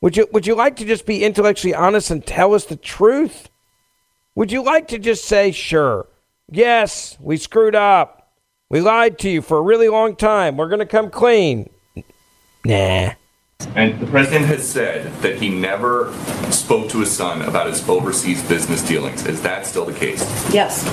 Would 0.00 0.16
you 0.16 0.26
would 0.32 0.46
you 0.46 0.54
like 0.54 0.76
to 0.76 0.86
just 0.86 1.04
be 1.04 1.22
intellectually 1.22 1.74
honest 1.74 2.10
and 2.10 2.24
tell 2.24 2.54
us 2.54 2.64
the 2.64 2.76
truth? 2.76 3.50
Would 4.34 4.50
you 4.50 4.62
like 4.62 4.88
to 4.88 4.98
just 4.98 5.24
say, 5.24 5.52
sure, 5.52 6.06
yes, 6.50 7.18
we 7.20 7.36
screwed 7.36 7.74
up. 7.74 8.32
We 8.70 8.80
lied 8.80 9.18
to 9.18 9.28
you 9.28 9.42
for 9.42 9.58
a 9.58 9.62
really 9.62 9.88
long 9.88 10.16
time. 10.16 10.56
We're 10.56 10.68
going 10.68 10.78
to 10.78 10.86
come 10.86 11.10
clean. 11.10 11.68
Nah. 12.64 13.12
And 13.74 14.00
the 14.00 14.06
president 14.06 14.46
has 14.46 14.66
said 14.66 15.12
that 15.22 15.36
he 15.36 15.50
never 15.50 16.14
spoke 16.50 16.88
to 16.90 17.00
his 17.00 17.10
son 17.10 17.42
about 17.42 17.66
his 17.66 17.86
overseas 17.86 18.42
business 18.48 18.86
dealings. 18.86 19.26
Is 19.26 19.42
that 19.42 19.66
still 19.66 19.84
the 19.84 19.92
case? 19.92 20.22
Yes. 20.54 20.84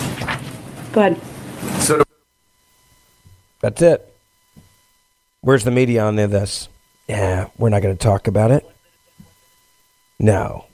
Go 0.91 1.01
ahead. 1.01 1.21
So 1.79 2.03
That's 3.61 3.81
it. 3.81 4.13
Where's 5.41 5.63
the 5.63 5.71
media 5.71 6.03
on 6.03 6.15
this? 6.15 6.69
Yeah, 7.07 7.49
we're 7.57 7.69
not 7.69 7.81
going 7.81 7.95
to 7.95 8.03
talk 8.03 8.27
about 8.27 8.51
it. 8.51 8.69
No. 10.19 10.65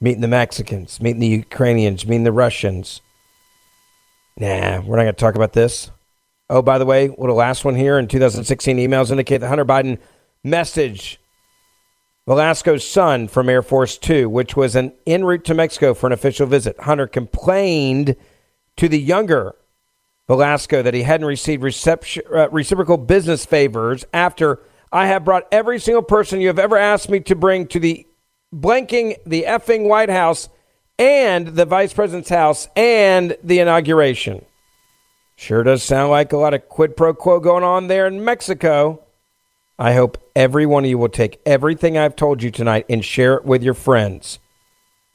Meeting 0.00 0.20
the 0.20 0.28
Mexicans, 0.28 1.00
meeting 1.00 1.20
the 1.20 1.26
Ukrainians, 1.26 2.06
meeting 2.06 2.24
the 2.24 2.32
Russians. 2.32 3.00
Nah, 4.36 4.80
we're 4.80 4.96
not 4.96 5.02
going 5.02 5.14
to 5.14 5.20
talk 5.20 5.34
about 5.34 5.52
this. 5.52 5.90
Oh, 6.48 6.62
by 6.62 6.78
the 6.78 6.86
way, 6.86 7.08
little 7.08 7.36
last 7.36 7.64
one 7.64 7.76
here 7.76 7.98
in 7.98 8.08
2016 8.08 8.78
emails 8.78 9.10
indicate 9.10 9.38
that 9.38 9.48
Hunter 9.48 9.64
Biden 9.64 9.98
messaged 10.44 11.18
Velasco's 12.26 12.88
son 12.88 13.28
from 13.28 13.48
Air 13.48 13.62
Force 13.62 13.98
Two, 13.98 14.28
which 14.28 14.56
was 14.56 14.74
an 14.74 14.92
en 15.06 15.24
route 15.24 15.44
to 15.44 15.54
Mexico 15.54 15.94
for 15.94 16.06
an 16.06 16.12
official 16.12 16.46
visit. 16.46 16.78
Hunter 16.80 17.06
complained 17.06 18.16
to 18.76 18.88
the 18.88 18.98
younger 18.98 19.54
Velasco 20.30 20.80
that 20.80 20.94
he 20.94 21.02
hadn't 21.02 21.26
received 21.26 21.64
uh, 21.64 22.48
reciprocal 22.50 22.96
business 22.96 23.44
favors 23.44 24.04
after 24.14 24.60
I 24.92 25.08
have 25.08 25.24
brought 25.24 25.48
every 25.50 25.80
single 25.80 26.04
person 26.04 26.40
you 26.40 26.46
have 26.46 26.58
ever 26.60 26.76
asked 26.76 27.08
me 27.08 27.18
to 27.18 27.34
bring 27.34 27.66
to 27.66 27.80
the 27.80 28.06
blanking 28.54 29.16
the 29.26 29.46
effing 29.48 29.88
White 29.88 30.08
House 30.08 30.48
and 31.00 31.48
the 31.48 31.64
vice 31.64 31.92
president's 31.92 32.28
house 32.28 32.68
and 32.76 33.36
the 33.42 33.58
inauguration. 33.58 34.44
Sure 35.34 35.64
does 35.64 35.82
sound 35.82 36.12
like 36.12 36.32
a 36.32 36.36
lot 36.36 36.54
of 36.54 36.68
quid 36.68 36.96
pro 36.96 37.12
quo 37.12 37.40
going 37.40 37.64
on 37.64 37.88
there 37.88 38.06
in 38.06 38.24
Mexico. 38.24 39.02
I 39.80 39.94
hope 39.94 40.16
every 40.36 40.64
one 40.64 40.84
of 40.84 40.90
you 40.90 40.98
will 40.98 41.08
take 41.08 41.40
everything 41.44 41.98
I've 41.98 42.14
told 42.14 42.40
you 42.40 42.52
tonight 42.52 42.86
and 42.88 43.04
share 43.04 43.34
it 43.34 43.44
with 43.44 43.64
your 43.64 43.74
friends. 43.74 44.38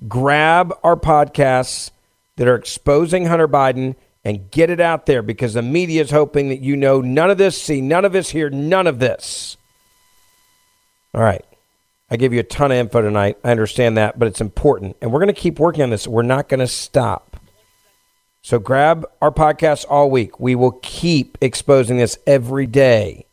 Grab 0.09 0.77
our 0.83 0.97
podcasts 0.97 1.91
that 2.35 2.49
are 2.49 2.55
exposing 2.55 3.27
Hunter 3.27 3.47
Biden 3.47 3.95
and 4.25 4.49
get 4.49 4.71
it 4.71 4.81
out 4.81 5.05
there 5.05 5.21
because 5.21 5.53
the 5.53 5.61
media 5.61 6.01
is 6.01 6.09
hoping 6.09 6.49
that 6.49 6.59
you 6.59 6.75
know 6.75 6.99
none 6.99 7.29
of 7.29 7.37
this, 7.37 7.61
see 7.61 7.79
none 7.79 8.03
of 8.03 8.11
this, 8.11 8.31
hear 8.31 8.49
none 8.49 8.87
of 8.87 8.97
this. 8.99 9.55
All 11.13 11.21
right. 11.21 11.45
I 12.09 12.17
gave 12.17 12.33
you 12.33 12.39
a 12.39 12.43
ton 12.43 12.71
of 12.71 12.77
info 12.77 13.01
tonight. 13.01 13.37
I 13.43 13.51
understand 13.51 13.97
that, 13.97 14.19
but 14.19 14.27
it's 14.27 14.41
important. 14.41 14.97
And 15.01 15.11
we're 15.11 15.19
going 15.19 15.33
to 15.33 15.39
keep 15.39 15.59
working 15.59 15.83
on 15.83 15.91
this. 15.91 16.07
We're 16.07 16.23
not 16.23 16.49
going 16.49 16.59
to 16.59 16.67
stop. 16.67 17.37
So 18.41 18.59
grab 18.59 19.05
our 19.21 19.31
podcast 19.31 19.85
all 19.89 20.11
week. 20.11 20.39
We 20.39 20.55
will 20.55 20.79
keep 20.83 21.37
exposing 21.41 21.97
this 21.97 22.17
every 22.27 22.67
day. 22.67 23.25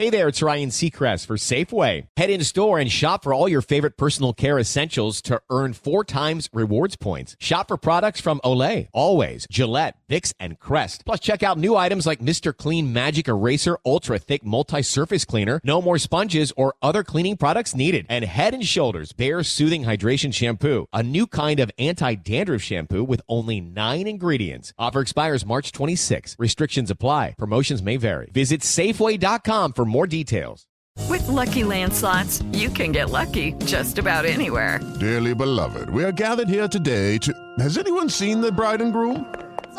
Hey 0.00 0.08
there, 0.08 0.28
it's 0.28 0.40
Ryan 0.40 0.70
Seacrest 0.70 1.26
for 1.26 1.36
Safeway. 1.36 2.06
Head 2.16 2.30
in 2.30 2.42
store 2.42 2.78
and 2.78 2.90
shop 2.90 3.22
for 3.22 3.34
all 3.34 3.50
your 3.50 3.60
favorite 3.60 3.98
personal 3.98 4.32
care 4.32 4.58
essentials 4.58 5.20
to 5.20 5.42
earn 5.50 5.74
four 5.74 6.04
times 6.06 6.48
rewards 6.54 6.96
points. 6.96 7.36
Shop 7.38 7.68
for 7.68 7.76
products 7.76 8.18
from 8.18 8.40
Olay, 8.42 8.88
Always, 8.94 9.46
Gillette, 9.50 9.96
Vicks, 10.10 10.34
and 10.40 10.58
Crest. 10.58 11.04
Plus, 11.06 11.20
check 11.20 11.42
out 11.42 11.56
new 11.56 11.76
items 11.76 12.06
like 12.06 12.18
Mr. 12.18 12.56
Clean 12.56 12.92
Magic 12.92 13.28
Eraser 13.28 13.78
Ultra 13.86 14.18
Thick 14.18 14.44
Multi-Surface 14.44 15.24
Cleaner. 15.24 15.60
No 15.62 15.80
more 15.80 15.98
sponges 15.98 16.52
or 16.56 16.74
other 16.82 17.04
cleaning 17.04 17.36
products 17.36 17.74
needed. 17.74 18.06
And 18.08 18.24
Head 18.24 18.52
and 18.54 18.66
Shoulders 18.66 19.12
Bare 19.12 19.42
Soothing 19.42 19.84
Hydration 19.84 20.34
Shampoo, 20.34 20.86
a 20.92 21.02
new 21.02 21.26
kind 21.26 21.60
of 21.60 21.70
anti-dandruff 21.78 22.60
shampoo 22.60 23.04
with 23.04 23.22
only 23.28 23.60
nine 23.60 24.06
ingredients. 24.06 24.72
Offer 24.78 25.00
expires 25.00 25.46
March 25.46 25.72
26. 25.72 26.36
Restrictions 26.38 26.90
apply. 26.90 27.36
Promotions 27.38 27.82
may 27.82 27.96
vary. 27.96 28.30
Visit 28.32 28.62
Safeway.com 28.62 29.72
for 29.72 29.84
more 29.84 30.06
details. 30.06 30.66
With 31.08 31.26
Lucky 31.28 31.64
Land 31.64 31.92
slots, 31.92 32.42
you 32.52 32.68
can 32.68 32.92
get 32.92 33.10
lucky 33.10 33.52
just 33.64 33.98
about 33.98 34.24
anywhere. 34.24 34.80
Dearly 34.98 35.34
beloved, 35.34 35.90
we 35.90 36.04
are 36.04 36.12
gathered 36.12 36.48
here 36.48 36.68
today 36.68 37.16
to. 37.18 37.32
Has 37.58 37.78
anyone 37.78 38.08
seen 38.08 38.40
the 38.40 38.52
bride 38.52 38.80
and 38.80 38.92
groom? 38.92 39.24